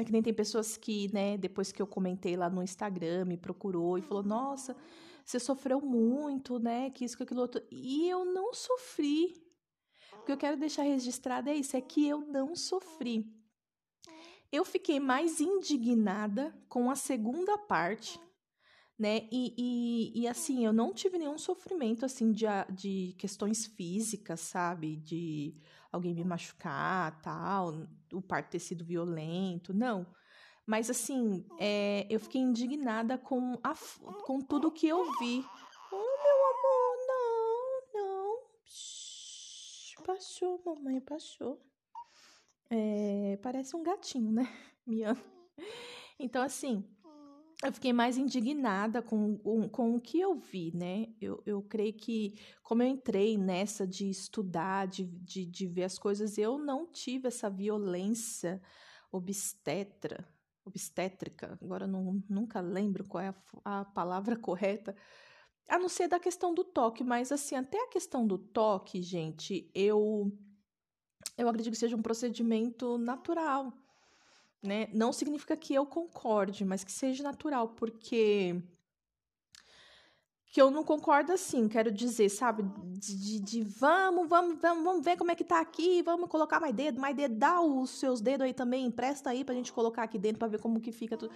[0.00, 3.36] é que nem tem pessoas que, né, depois que eu comentei lá no Instagram, me
[3.36, 4.76] procurou e falou: Nossa,
[5.24, 6.90] você sofreu muito, né?
[6.90, 7.62] Que isso, que aquilo outro.
[7.70, 9.34] E eu não sofri.
[10.20, 13.24] O que eu quero deixar registrado é isso: é que eu não sofri.
[14.52, 18.18] Eu fiquei mais indignada com a segunda parte,
[18.98, 19.28] né?
[19.30, 24.96] E, e, e, assim, eu não tive nenhum sofrimento, assim, de, de questões físicas, sabe?
[24.96, 25.54] De
[25.92, 30.06] alguém me machucar, tal, o parto ter sido violento, não.
[30.66, 33.74] Mas, assim, é, eu fiquei indignada com, a,
[34.24, 35.44] com tudo que eu vi.
[35.92, 38.42] Oh, meu amor, não, não.
[38.64, 41.60] Shhh, baixou, mamãe, baixou.
[42.70, 44.46] É, parece um gatinho, né?
[44.86, 45.20] Miando.
[46.18, 46.84] Então, assim,
[47.62, 51.08] eu fiquei mais indignada com, com, com, o que eu vi, né?
[51.20, 55.98] Eu, eu creio que, como eu entrei nessa de estudar, de, de, de ver as
[55.98, 58.62] coisas, eu não tive essa violência
[59.12, 60.26] obstetra,
[60.64, 63.34] obstétrica, agora não, nunca lembro qual é
[63.64, 64.96] a, a palavra correta,
[65.68, 69.70] a não ser da questão do toque, mas assim, até a questão do toque, gente,
[69.74, 70.32] eu,
[71.36, 73.70] eu acredito que seja um procedimento natural
[74.62, 74.88] né?
[74.92, 78.62] Não significa que eu concorde, mas que seja natural, porque
[80.52, 82.64] que eu não concordo assim, quero dizer, sabe,
[82.98, 86.58] de, de, de, vamos, vamos, vamos, vamos ver como é que tá aqui, vamos colocar
[86.58, 90.02] mais dedo, mais dedo, dá os seus dedos aí também, empresta aí pra gente colocar
[90.02, 91.32] aqui dentro para ver como que fica tudo.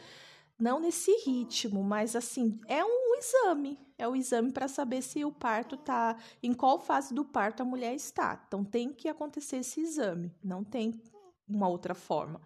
[0.58, 5.24] Não nesse ritmo, mas assim, é um exame, é o um exame para saber se
[5.24, 8.42] o parto tá, em qual fase do parto a mulher está.
[8.48, 11.00] Então tem que acontecer esse exame, não tem
[11.48, 12.40] uma outra forma.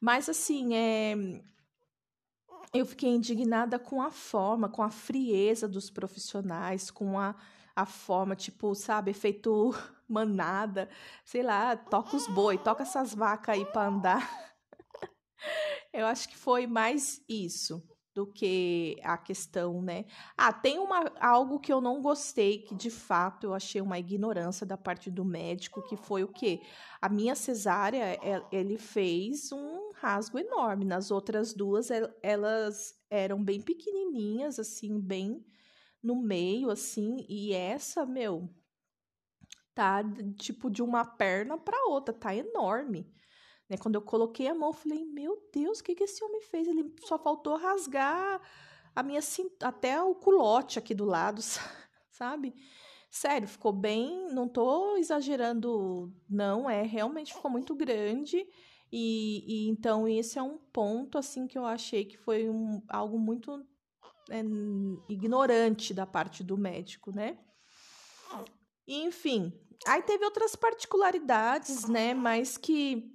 [0.00, 1.14] Mas assim, é...
[2.72, 7.34] eu fiquei indignada com a forma, com a frieza dos profissionais, com a,
[7.74, 9.74] a forma, tipo, sabe, feito
[10.08, 10.88] manada,
[11.24, 14.52] sei lá, toca os boi, toca essas vacas aí para andar.
[15.92, 17.82] eu acho que foi mais isso
[18.16, 20.06] do que a questão, né?
[20.38, 24.66] Ah, tem uma, algo que eu não gostei, que de fato eu achei uma ignorância
[24.66, 26.62] da parte do médico, que foi o quê?
[26.98, 28.18] A minha cesárea,
[28.50, 30.86] ele fez um rasgo enorme.
[30.86, 31.90] Nas outras duas,
[32.22, 35.44] elas eram bem pequenininhas, assim, bem
[36.02, 38.48] no meio, assim, e essa, meu,
[39.74, 40.02] tá
[40.38, 43.12] tipo de uma perna para outra, tá enorme.
[43.68, 43.76] Né?
[43.76, 46.68] Quando eu coloquei a mão, eu falei, meu Deus, o que, que esse homem fez?
[46.68, 48.40] Ele só faltou rasgar
[48.94, 49.20] a minha
[49.62, 51.40] até o culote aqui do lado,
[52.10, 52.54] sabe?
[53.10, 58.46] Sério, ficou bem, não tô exagerando, não, é, realmente ficou muito grande.
[58.92, 63.18] E, e então esse é um ponto assim que eu achei que foi um, algo
[63.18, 63.66] muito
[64.30, 64.42] é,
[65.08, 67.38] ignorante da parte do médico, né?
[68.86, 69.52] enfim,
[69.86, 72.14] aí teve outras particularidades, né?
[72.14, 73.12] Mas que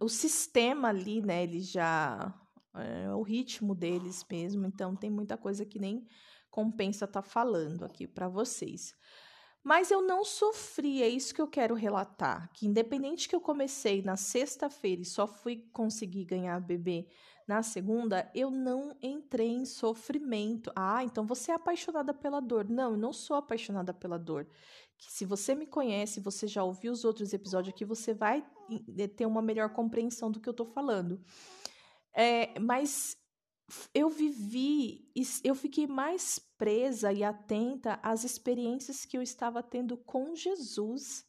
[0.00, 2.34] o sistema ali, né, ele já
[2.74, 6.06] é o ritmo deles mesmo, então tem muita coisa que nem
[6.50, 8.94] compensa estar tá falando aqui para vocês.
[9.62, 14.02] Mas eu não sofri, é isso que eu quero relatar, que independente que eu comecei
[14.02, 17.06] na sexta-feira e só fui conseguir ganhar bebê
[17.46, 20.72] na segunda, eu não entrei em sofrimento.
[20.74, 22.68] Ah, então você é apaixonada pela dor.
[22.68, 24.46] Não, eu não sou apaixonada pela dor
[25.02, 28.46] que se você me conhece, você já ouviu os outros episódios aqui, você vai
[28.96, 31.20] eh, ter uma melhor compreensão do que eu tô falando.
[32.14, 33.16] É, mas
[33.92, 35.10] eu vivi,
[35.42, 41.26] eu fiquei mais presa e atenta às experiências que eu estava tendo com Jesus,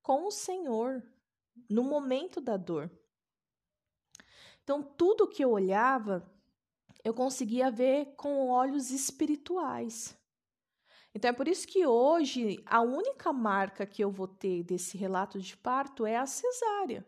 [0.00, 1.02] com o Senhor,
[1.68, 2.88] no momento da dor.
[4.62, 6.32] Então, tudo que eu olhava,
[7.02, 10.16] eu conseguia ver com olhos espirituais.
[11.16, 15.40] Então é por isso que hoje a única marca que eu vou ter desse relato
[15.40, 17.06] de parto é a cesárea.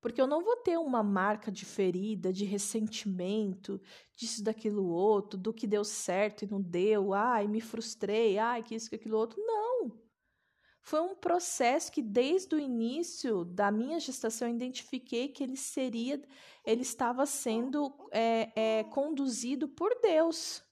[0.00, 3.80] Porque eu não vou ter uma marca de ferida, de ressentimento,
[4.16, 8.74] disso, daquilo outro, do que deu certo e não deu, ai, me frustrei, ai, que
[8.74, 9.40] isso, que aquilo outro.
[9.40, 9.92] Não.
[10.82, 16.20] foi um processo que desde o início da minha gestação eu identifiquei que ele seria,
[16.64, 20.66] ele estava sendo é, é, conduzido por Deus.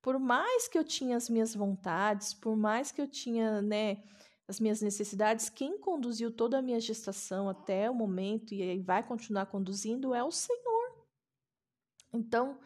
[0.00, 4.02] Por mais que eu tinha as minhas vontades, por mais que eu tinha, né,
[4.46, 9.46] as minhas necessidades, quem conduziu toda a minha gestação até o momento e vai continuar
[9.46, 11.06] conduzindo é o Senhor.
[12.12, 12.58] Então,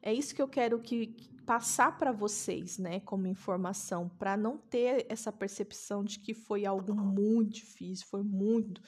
[0.00, 5.06] é isso que eu quero que passar para vocês, né, como informação, para não ter
[5.08, 8.80] essa percepção de que foi algo muito difícil, foi muito,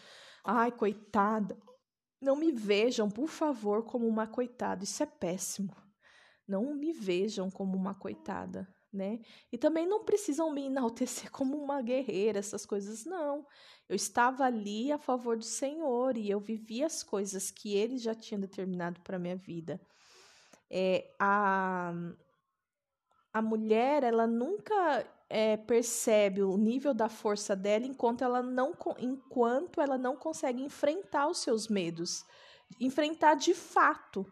[0.44, 1.58] ai, coitada.
[2.20, 5.74] Não me vejam, por favor, como uma coitada, isso é péssimo.
[6.46, 9.20] Não me vejam como uma coitada, né?
[9.50, 13.46] E também não precisam me enaltecer como uma guerreira, essas coisas não.
[13.88, 18.14] Eu estava ali a favor do Senhor e eu vivi as coisas que ele já
[18.14, 19.80] tinha determinado para minha vida.
[20.70, 21.92] É, a,
[23.32, 29.80] a mulher ela nunca é, percebe o nível da força dela enquanto ela não enquanto
[29.80, 32.24] ela não consegue enfrentar os seus medos,
[32.80, 34.26] enfrentar de fato,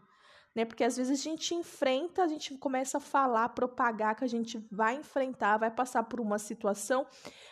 [0.54, 0.64] né?
[0.64, 4.64] Porque às vezes a gente enfrenta, a gente começa a falar, propagar que a gente
[4.70, 7.06] vai enfrentar, vai passar por uma situação,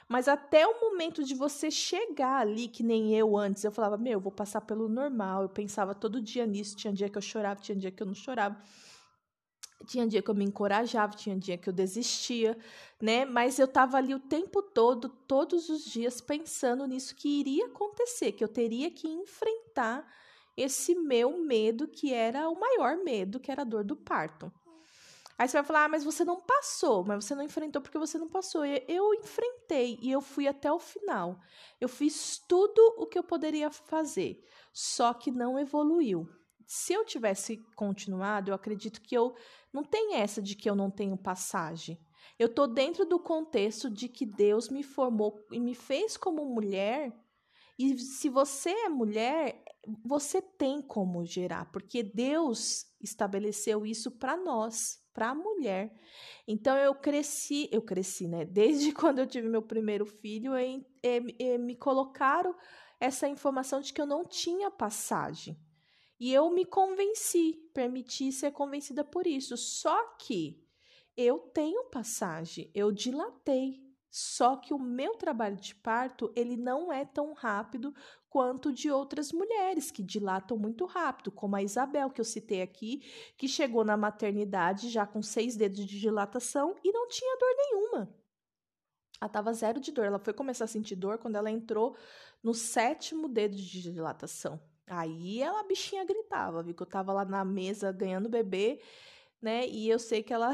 [0.09, 4.12] mas até o momento de você chegar ali, que nem eu antes, eu falava, meu,
[4.12, 7.61] eu vou passar pelo normal, eu pensava todo dia nisso, tinha dia que eu chorava,
[7.61, 8.61] tinha dia que eu não chorava.
[9.84, 12.57] Tinha dia que eu me encorajava, tinha dia que eu desistia,
[13.00, 13.24] né?
[13.24, 18.30] Mas eu estava ali o tempo todo, todos os dias, pensando nisso que iria acontecer,
[18.30, 20.07] que eu teria que enfrentar
[20.57, 24.53] esse meu medo, que era o maior medo, que era a dor do parto.
[25.38, 28.18] Aí você vai falar, ah, mas você não passou, mas você não enfrentou porque você
[28.18, 28.64] não passou.
[28.64, 31.40] Eu enfrentei e eu fui até o final.
[31.80, 36.28] Eu fiz tudo o que eu poderia fazer, só que não evoluiu.
[36.66, 39.34] Se eu tivesse continuado, eu acredito que eu
[39.72, 41.98] não tem essa de que eu não tenho passagem.
[42.38, 47.12] Eu tô dentro do contexto de que Deus me formou e me fez como mulher.
[47.78, 49.61] E se você é mulher,
[50.05, 55.93] você tem como gerar, porque Deus estabeleceu isso para nós, para a mulher.
[56.47, 58.45] Então eu cresci, eu cresci, né?
[58.45, 60.85] Desde quando eu tive meu primeiro filho, eu,
[61.39, 62.55] eu, me colocaram
[63.01, 65.59] essa informação de que eu não tinha passagem.
[66.18, 69.57] E eu me convenci, permiti ser convencida por isso.
[69.57, 70.64] Só que
[71.16, 73.91] eu tenho passagem, eu dilatei.
[74.14, 77.94] Só que o meu trabalho de parto, ele não é tão rápido
[78.28, 83.00] quanto de outras mulheres que dilatam muito rápido, como a Isabel, que eu citei aqui,
[83.38, 88.14] que chegou na maternidade já com seis dedos de dilatação e não tinha dor nenhuma.
[89.18, 90.04] Ela estava zero de dor.
[90.04, 91.96] Ela foi começar a sentir dor quando ela entrou
[92.42, 94.60] no sétimo dedo de dilatação.
[94.86, 96.74] Aí ela, a bichinha gritava, viu?
[96.74, 98.82] Que eu tava lá na mesa ganhando bebê,
[99.40, 99.66] né?
[99.68, 100.52] E eu sei que ela,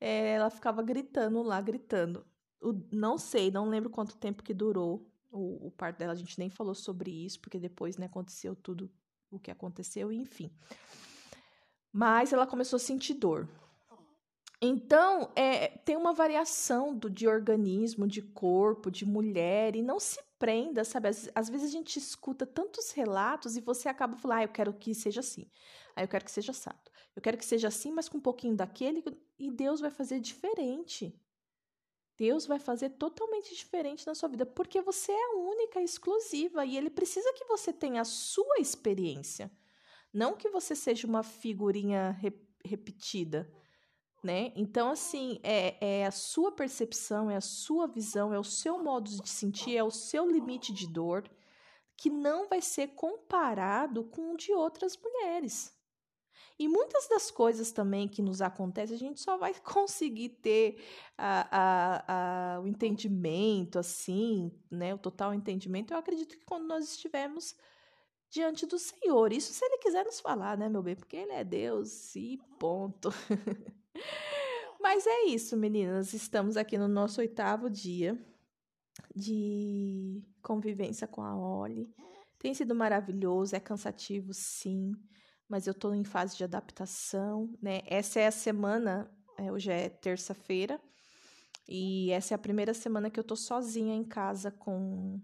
[0.00, 2.26] é, ela ficava gritando lá, gritando.
[2.62, 6.12] O, não sei, não lembro quanto tempo que durou o, o parto dela.
[6.12, 8.90] A gente nem falou sobre isso, porque depois, né, aconteceu tudo
[9.30, 10.50] o que aconteceu, enfim.
[11.92, 13.48] Mas ela começou a sentir dor.
[14.64, 20.22] Então, é, tem uma variação do, de organismo, de corpo, de mulher, e não se
[20.38, 21.08] prenda, sabe?
[21.08, 24.72] Às, às, vezes a gente escuta tantos relatos e você acaba falando, ah, eu quero
[24.72, 25.50] que seja assim.
[25.96, 26.78] Ah, eu quero que seja assado.
[27.16, 29.02] Eu quero que seja assim, mas com um pouquinho daquele.
[29.36, 31.12] E Deus vai fazer diferente.
[32.24, 36.90] Deus vai fazer totalmente diferente na sua vida, porque você é única, exclusiva, e Ele
[36.90, 39.50] precisa que você tenha a sua experiência.
[40.12, 42.32] Não que você seja uma figurinha re
[42.64, 43.50] repetida
[44.22, 44.52] né?
[44.54, 49.10] Então, assim, é, é a sua percepção, é a sua visão, é o seu modo
[49.10, 51.28] de sentir, é o seu limite de dor
[51.96, 55.72] que não vai ser comparado com o de outras mulheres.
[56.58, 60.82] E muitas das coisas também que nos acontecem, a gente só vai conseguir ter
[61.16, 64.94] a, a, a, o entendimento, assim, né?
[64.94, 67.56] O total entendimento, eu acredito que quando nós estivermos
[68.32, 69.32] diante do Senhor.
[69.32, 70.96] Isso se Ele quiser nos falar, né, meu bem?
[70.96, 73.10] Porque Ele é Deus e ponto.
[74.80, 76.14] Mas é isso, meninas.
[76.14, 78.18] Estamos aqui no nosso oitavo dia
[79.14, 81.94] de convivência com a Oli.
[82.38, 84.92] Tem sido maravilhoso, é cansativo, sim,
[85.52, 87.82] mas eu estou em fase de adaptação, né?
[87.86, 89.06] Essa é a semana,
[89.36, 90.80] é, hoje é terça-feira,
[91.68, 95.20] e essa é a primeira semana que eu estou sozinha em casa com,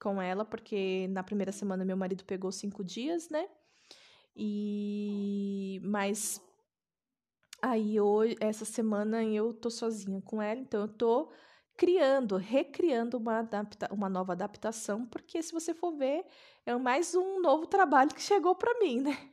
[0.00, 3.48] com ela, porque na primeira semana meu marido pegou cinco dias, né?
[4.36, 6.40] E mas
[7.60, 11.32] Aí hoje, essa semana eu tô sozinha com ela, então eu tô
[11.76, 16.24] criando, recriando uma, adapta uma nova adaptação, porque se você for ver,
[16.66, 19.31] é mais um novo trabalho que chegou para mim, né?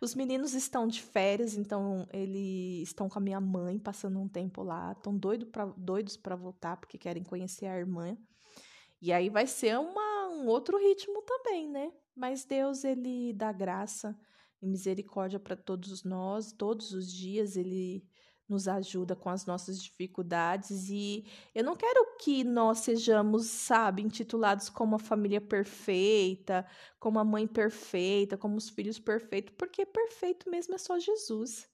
[0.00, 4.62] Os meninos estão de férias, então eles estão com a minha mãe, passando um tempo
[4.62, 4.92] lá.
[4.92, 8.16] Estão doido pra, doidos para voltar, porque querem conhecer a irmã.
[9.00, 11.92] E aí vai ser uma, um outro ritmo também, né?
[12.14, 14.18] Mas Deus, ele dá graça
[14.60, 18.04] e misericórdia para todos nós, todos os dias ele
[18.48, 24.68] nos ajuda com as nossas dificuldades e eu não quero que nós sejamos, sabe, intitulados
[24.68, 26.66] como a família perfeita,
[26.98, 31.68] como a mãe perfeita, como os filhos perfeitos, porque perfeito mesmo é só Jesus.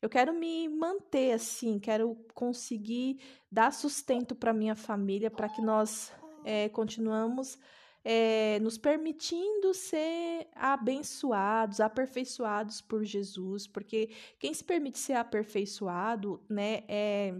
[0.00, 3.20] Eu quero me manter assim, quero conseguir
[3.50, 6.10] dar sustento para minha família, para que nós
[6.44, 7.58] é, continuamos
[8.04, 16.82] é, nos permitindo ser abençoados, aperfeiçoados por Jesus, porque quem se permite ser aperfeiçoado, né,
[16.88, 17.34] é,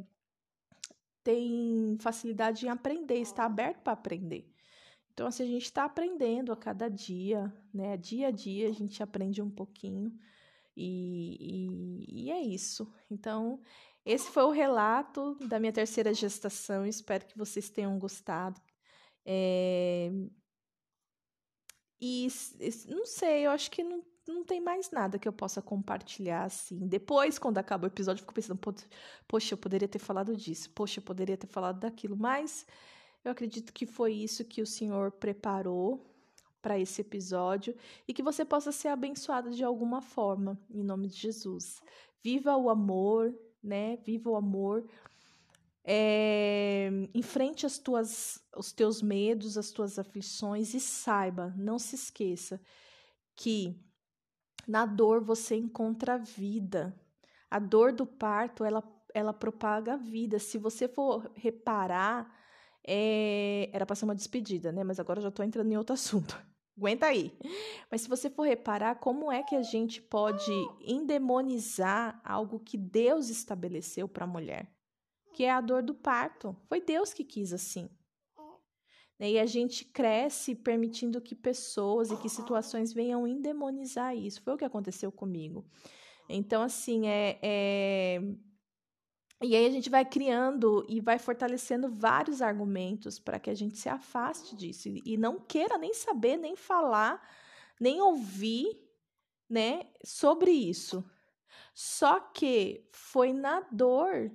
[1.23, 4.51] tem facilidade em aprender, está aberto para aprender.
[5.13, 7.97] Então, assim, a gente está aprendendo a cada dia, né?
[7.97, 10.11] Dia a dia a gente aprende um pouquinho
[10.75, 11.37] e,
[12.09, 12.91] e, e é isso.
[13.11, 13.61] Então,
[14.05, 16.87] esse foi o relato da minha terceira gestação.
[16.87, 18.61] Espero que vocês tenham gostado.
[19.27, 20.11] É,
[22.01, 22.29] e
[22.89, 26.87] não sei, eu acho que não, não tem mais nada que eu possa compartilhar assim.
[26.87, 28.59] Depois, quando acaba o episódio, eu fico pensando,
[29.29, 32.67] poxa, eu poderia ter falado disso, poxa, eu poderia ter falado daquilo, mas
[33.25, 36.07] eu acredito que foi isso que o Senhor preparou
[36.63, 37.75] para esse episódio
[38.07, 41.83] e que você possa ser abençoado de alguma forma, em nome de Jesus.
[42.23, 43.97] Viva o amor, né?
[43.99, 44.87] Viva o amor
[45.85, 52.61] é, enfrente as tuas, os teus medos, as tuas aflições e saiba, não se esqueça
[53.35, 53.83] que
[54.69, 56.95] na dor você encontra a vida.
[57.51, 58.83] A dor do parto, ela,
[59.15, 60.39] ela propaga a vida.
[60.39, 62.33] Se você for reparar,
[62.87, 64.85] é, era para ser uma despedida, né?
[64.85, 66.41] Mas agora eu já estou entrando em outro assunto.
[66.77, 67.37] Aguenta aí.
[67.91, 73.29] Mas se você for reparar, como é que a gente pode endemonizar algo que Deus
[73.29, 74.71] estabeleceu para a mulher?
[75.33, 76.57] Que é a dor do parto.
[76.69, 77.89] Foi Deus que quis assim.
[79.23, 84.41] E a gente cresce permitindo que pessoas e que situações venham endemonizar isso.
[84.43, 85.67] Foi o que aconteceu comigo.
[86.27, 88.21] Então, assim, é, é...
[89.43, 93.77] E aí a gente vai criando e vai fortalecendo vários argumentos para que a gente
[93.77, 97.21] se afaste disso e não queira nem saber, nem falar,
[97.79, 98.67] nem ouvir,
[99.49, 101.05] né, sobre isso.
[101.75, 104.31] Só que foi na dor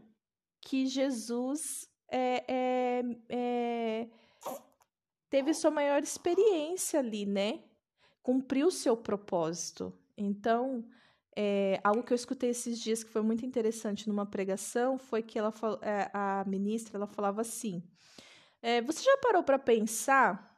[0.66, 4.08] que Jesus é, é, é,
[5.30, 7.64] teve sua maior experiência ali, né?
[8.24, 9.94] Cumpriu seu propósito.
[10.18, 10.84] Então,
[11.38, 15.38] é, algo que eu escutei esses dias que foi muito interessante numa pregação foi que
[15.38, 17.84] ela, é, a ministra ela falava assim:
[18.60, 20.52] é, Você já parou para pensar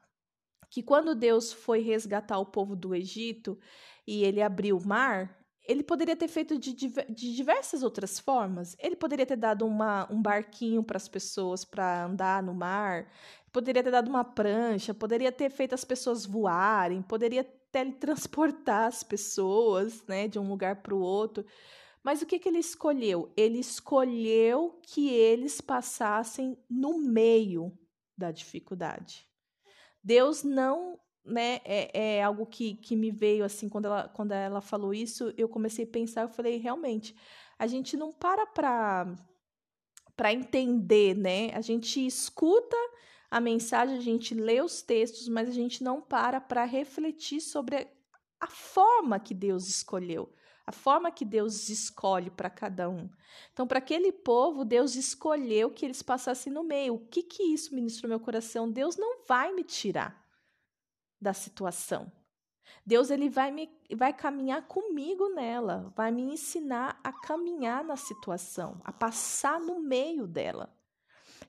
[0.69, 3.59] que quando Deus foi resgatar o povo do Egito
[4.05, 5.36] e ele abriu o mar,
[5.67, 8.75] ele poderia ter feito de, de diversas outras formas.
[8.79, 13.11] Ele poderia ter dado uma, um barquinho para as pessoas para andar no mar,
[13.51, 20.05] poderia ter dado uma prancha, poderia ter feito as pessoas voarem, poderia teletransportar as pessoas
[20.07, 21.45] né, de um lugar para o outro.
[22.01, 23.33] Mas o que, que ele escolheu?
[23.35, 27.77] Ele escolheu que eles passassem no meio
[28.17, 29.27] da dificuldade.
[30.01, 34.61] Deus não né, é, é algo que, que me veio assim quando ela, quando ela
[34.61, 37.15] falou isso, eu comecei a pensar, eu falei, realmente,
[37.59, 38.45] a gente não para
[40.15, 41.51] para entender, né?
[41.53, 42.75] A gente escuta
[43.29, 47.87] a mensagem, a gente lê os textos, mas a gente não para para refletir sobre
[48.39, 50.33] a forma que Deus escolheu,
[50.65, 53.07] a forma que Deus escolhe para cada um.
[53.53, 56.95] Então, para aquele povo, Deus escolheu que eles passassem no meio.
[56.95, 58.71] O que que isso ministrou meu coração?
[58.71, 60.26] Deus não vai me tirar
[61.19, 62.11] da situação.
[62.85, 68.81] Deus ele vai me vai caminhar comigo nela, vai me ensinar a caminhar na situação,
[68.83, 70.76] a passar no meio dela.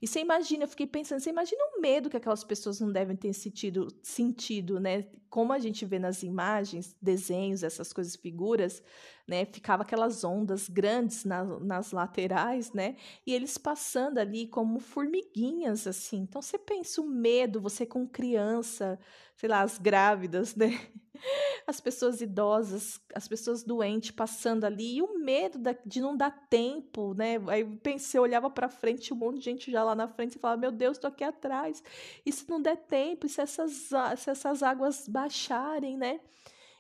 [0.00, 3.16] E você imagina, eu fiquei pensando, você imagina o medo que aquelas pessoas não devem
[3.16, 5.06] ter sentido, sentido, né?
[5.28, 8.82] Como a gente vê nas imagens, desenhos, essas coisas, figuras,
[9.26, 9.44] né?
[9.44, 12.96] Ficava aquelas ondas grandes na, nas laterais, né?
[13.26, 16.18] E eles passando ali como formiguinhas, assim.
[16.18, 18.98] Então você pensa o medo, você com criança,
[19.36, 20.68] sei lá, as grávidas, né?
[21.66, 26.30] As pessoas idosas, as pessoas doentes passando ali, e o medo da, de não dar
[26.48, 27.36] tempo, né?
[27.48, 30.60] Aí pensei, olhava para frente, um monte de gente já lá na frente e falava:
[30.60, 31.82] Meu Deus, estou aqui atrás.
[32.24, 36.20] E se não der tempo, e se essas, se essas águas baixarem, né?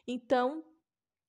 [0.06, 0.64] Então,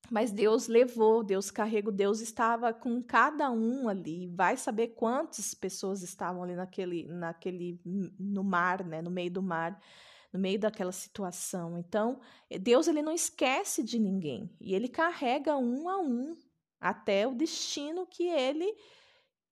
[0.09, 4.27] mas Deus levou, Deus carregou, Deus estava com cada um ali.
[4.27, 7.79] Vai saber quantas pessoas estavam ali naquele, naquele
[8.17, 9.79] no mar, né, no meio do mar
[10.31, 11.77] no meio daquela situação.
[11.77, 12.19] Então,
[12.61, 16.37] Deus ele não esquece de ninguém e ele carrega um a um
[16.79, 18.75] até o destino que ele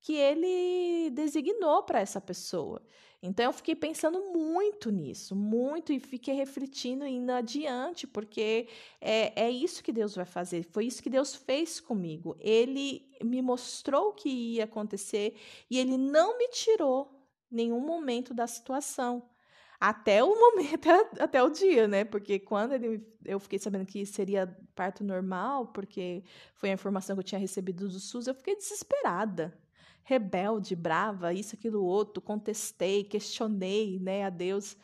[0.02, 2.82] que ele designou para essa pessoa.
[3.22, 8.70] Então eu fiquei pensando muito nisso, muito, e fiquei refletindo indo adiante, porque
[9.02, 12.38] é, é isso que Deus vai fazer, foi isso que Deus fez comigo.
[12.40, 15.36] Ele me mostrou o que ia acontecer
[15.70, 17.12] e ele não me tirou
[17.50, 19.28] nenhum momento da situação.
[19.80, 20.88] Até o momento,
[21.20, 22.04] até o dia, né?
[22.04, 26.24] Porque quando ele, eu fiquei sabendo que seria parto normal, porque
[26.56, 29.58] foi a informação que eu tinha recebido do SUS, eu fiquei desesperada
[30.08, 34.78] rebelde, brava, isso, aquilo, outro, contestei, questionei, né, a Deus.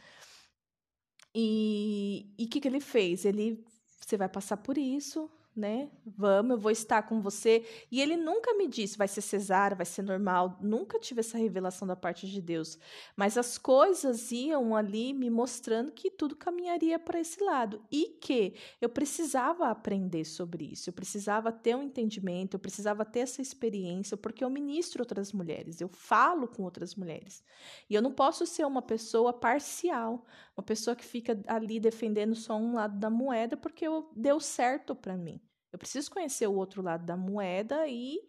[1.33, 3.23] E o que, que ele fez?
[3.23, 3.65] Ele,
[4.01, 5.89] você vai passar por isso, né?
[6.05, 7.65] Vamos, eu vou estar com você.
[7.91, 10.57] E ele nunca me disse, vai ser cesárea, vai ser normal.
[10.61, 12.77] Nunca tive essa revelação da parte de Deus.
[13.15, 17.81] Mas as coisas iam ali me mostrando que tudo caminharia para esse lado.
[17.91, 20.89] E que eu precisava aprender sobre isso.
[20.89, 25.81] Eu precisava ter um entendimento, eu precisava ter essa experiência, porque eu ministro outras mulheres,
[25.81, 27.43] eu falo com outras mulheres.
[27.89, 30.25] E eu não posso ser uma pessoa parcial,
[30.55, 34.95] uma pessoa que fica ali defendendo só um lado da moeda, porque eu, deu certo
[34.95, 35.41] para mim.
[35.71, 38.19] Eu preciso conhecer o outro lado da moeda e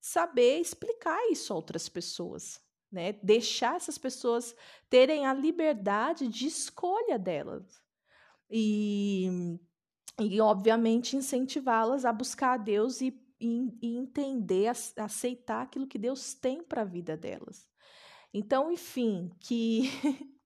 [0.00, 2.60] saber explicar isso a outras pessoas,
[2.92, 3.14] né?
[3.22, 4.54] Deixar essas pessoas
[4.90, 7.82] terem a liberdade de escolha delas.
[8.50, 9.58] E,
[10.18, 15.98] e obviamente, incentivá-las a buscar a Deus e, e, e entender, a, aceitar aquilo que
[15.98, 17.66] Deus tem para a vida delas.
[18.32, 19.82] Então, enfim, que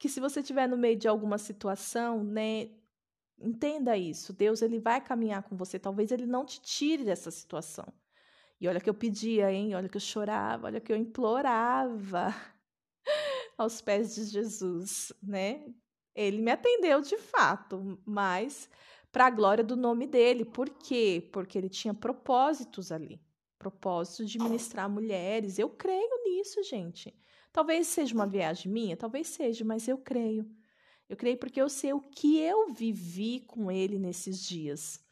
[0.00, 2.70] que se você estiver no meio de alguma situação, né,
[3.40, 4.34] Entenda isso.
[4.34, 5.78] Deus ele vai caminhar com você.
[5.78, 7.86] Talvez ele não te tire dessa situação.
[8.60, 9.74] E olha que eu pedia, hein?
[9.74, 12.34] Olha que eu chorava, olha que eu implorava
[13.56, 15.64] aos pés de Jesus, né?
[16.14, 18.68] Ele me atendeu de fato, mas
[19.10, 20.44] para a glória do nome dele.
[20.44, 21.26] Por quê?
[21.32, 23.18] Porque ele tinha propósitos ali.
[23.58, 25.58] Propósito de ministrar mulheres.
[25.58, 27.14] Eu creio nisso, gente.
[27.52, 30.48] Talvez seja uma viagem minha, talvez seja, mas eu creio.
[31.08, 35.04] Eu creio porque eu sei o que eu vivi com ele nesses dias.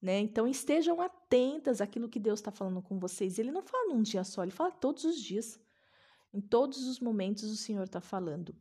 [0.00, 0.20] Né?
[0.20, 3.38] Então estejam atentas àquilo que Deus está falando com vocês.
[3.38, 5.58] Ele não fala num dia só, ele fala todos os dias.
[6.32, 8.54] Em todos os momentos o Senhor está falando.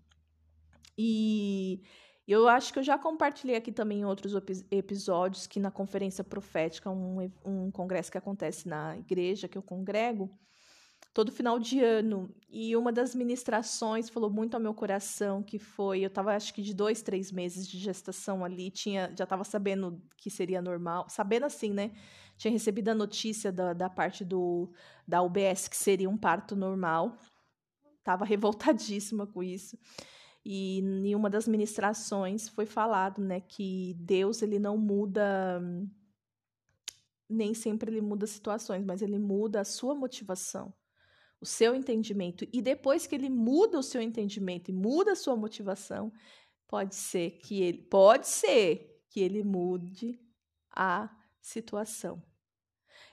[0.98, 1.82] E
[2.28, 4.34] eu acho que eu já compartilhei aqui também em outros
[4.72, 10.30] episódios que na conferência profética, um, um congresso que acontece na igreja que eu congrego,
[11.18, 12.30] todo final de ano.
[12.48, 16.61] E uma das ministrações falou muito ao meu coração, que foi, eu estava acho que
[16.61, 21.48] de dois, três meses de gestação ali, tinha, já estava sabendo que seria normal, sabendo
[21.48, 21.91] assim, né?
[22.38, 24.72] Tinha recebido a notícia da, da parte do,
[25.07, 27.18] da UBS que seria um parto normal.
[27.98, 29.76] Estava revoltadíssima com isso.
[30.45, 35.60] E em uma das ministrações foi falado, né, que Deus ele não muda
[37.27, 40.72] nem sempre ele muda situações, mas ele muda a sua motivação
[41.39, 45.35] o seu entendimento e depois que ele muda o seu entendimento e muda a sua
[45.35, 46.11] motivação,
[46.68, 50.19] pode ser que ele pode ser que ele mude
[50.72, 51.09] a
[51.41, 52.22] situação.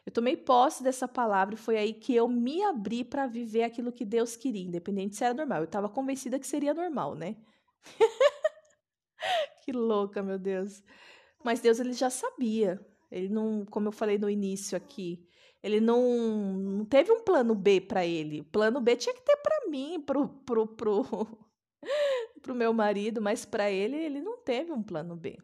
[0.05, 3.93] Eu tomei posse dessa palavra e foi aí que eu me abri para viver aquilo
[3.93, 5.61] que Deus queria, independente se era normal.
[5.61, 7.37] Eu estava convencida que seria normal, né?
[9.65, 10.83] que louca, meu Deus.
[11.43, 12.85] Mas Deus ele já sabia.
[13.11, 15.27] Ele não, como eu falei no início aqui,
[15.65, 18.43] ele não, não teve um plano B para ele.
[18.43, 21.03] O plano B tinha que ter para mim, pro, pro, pro,
[22.43, 25.39] pro meu marido, mas para ele, ele não teve um plano B.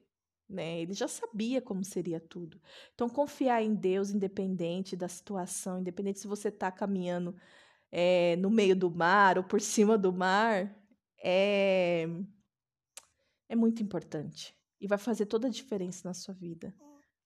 [0.47, 0.83] Né?
[0.83, 2.61] Ele já sabia como seria tudo.
[2.95, 7.35] Então, confiar em Deus, independente da situação, independente se você está caminhando
[7.91, 10.71] é, no meio do mar ou por cima do mar,
[11.25, 12.07] é,
[13.49, 14.55] é muito importante.
[14.79, 16.75] E vai fazer toda a diferença na sua vida.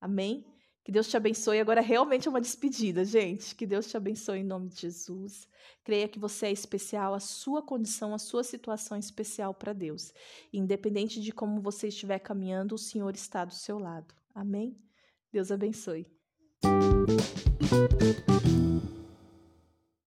[0.01, 0.54] Amém?
[0.85, 1.59] Que Deus te abençoe.
[1.59, 3.55] Agora realmente é uma despedida, gente.
[3.55, 5.49] Que Deus te abençoe em nome de Jesus.
[5.83, 10.13] Creia que você é especial, a sua condição, a sua situação é especial para Deus.
[10.53, 14.15] Independente de como você estiver caminhando, o Senhor está do seu lado.
[14.35, 14.77] Amém?
[15.33, 16.07] Deus abençoe.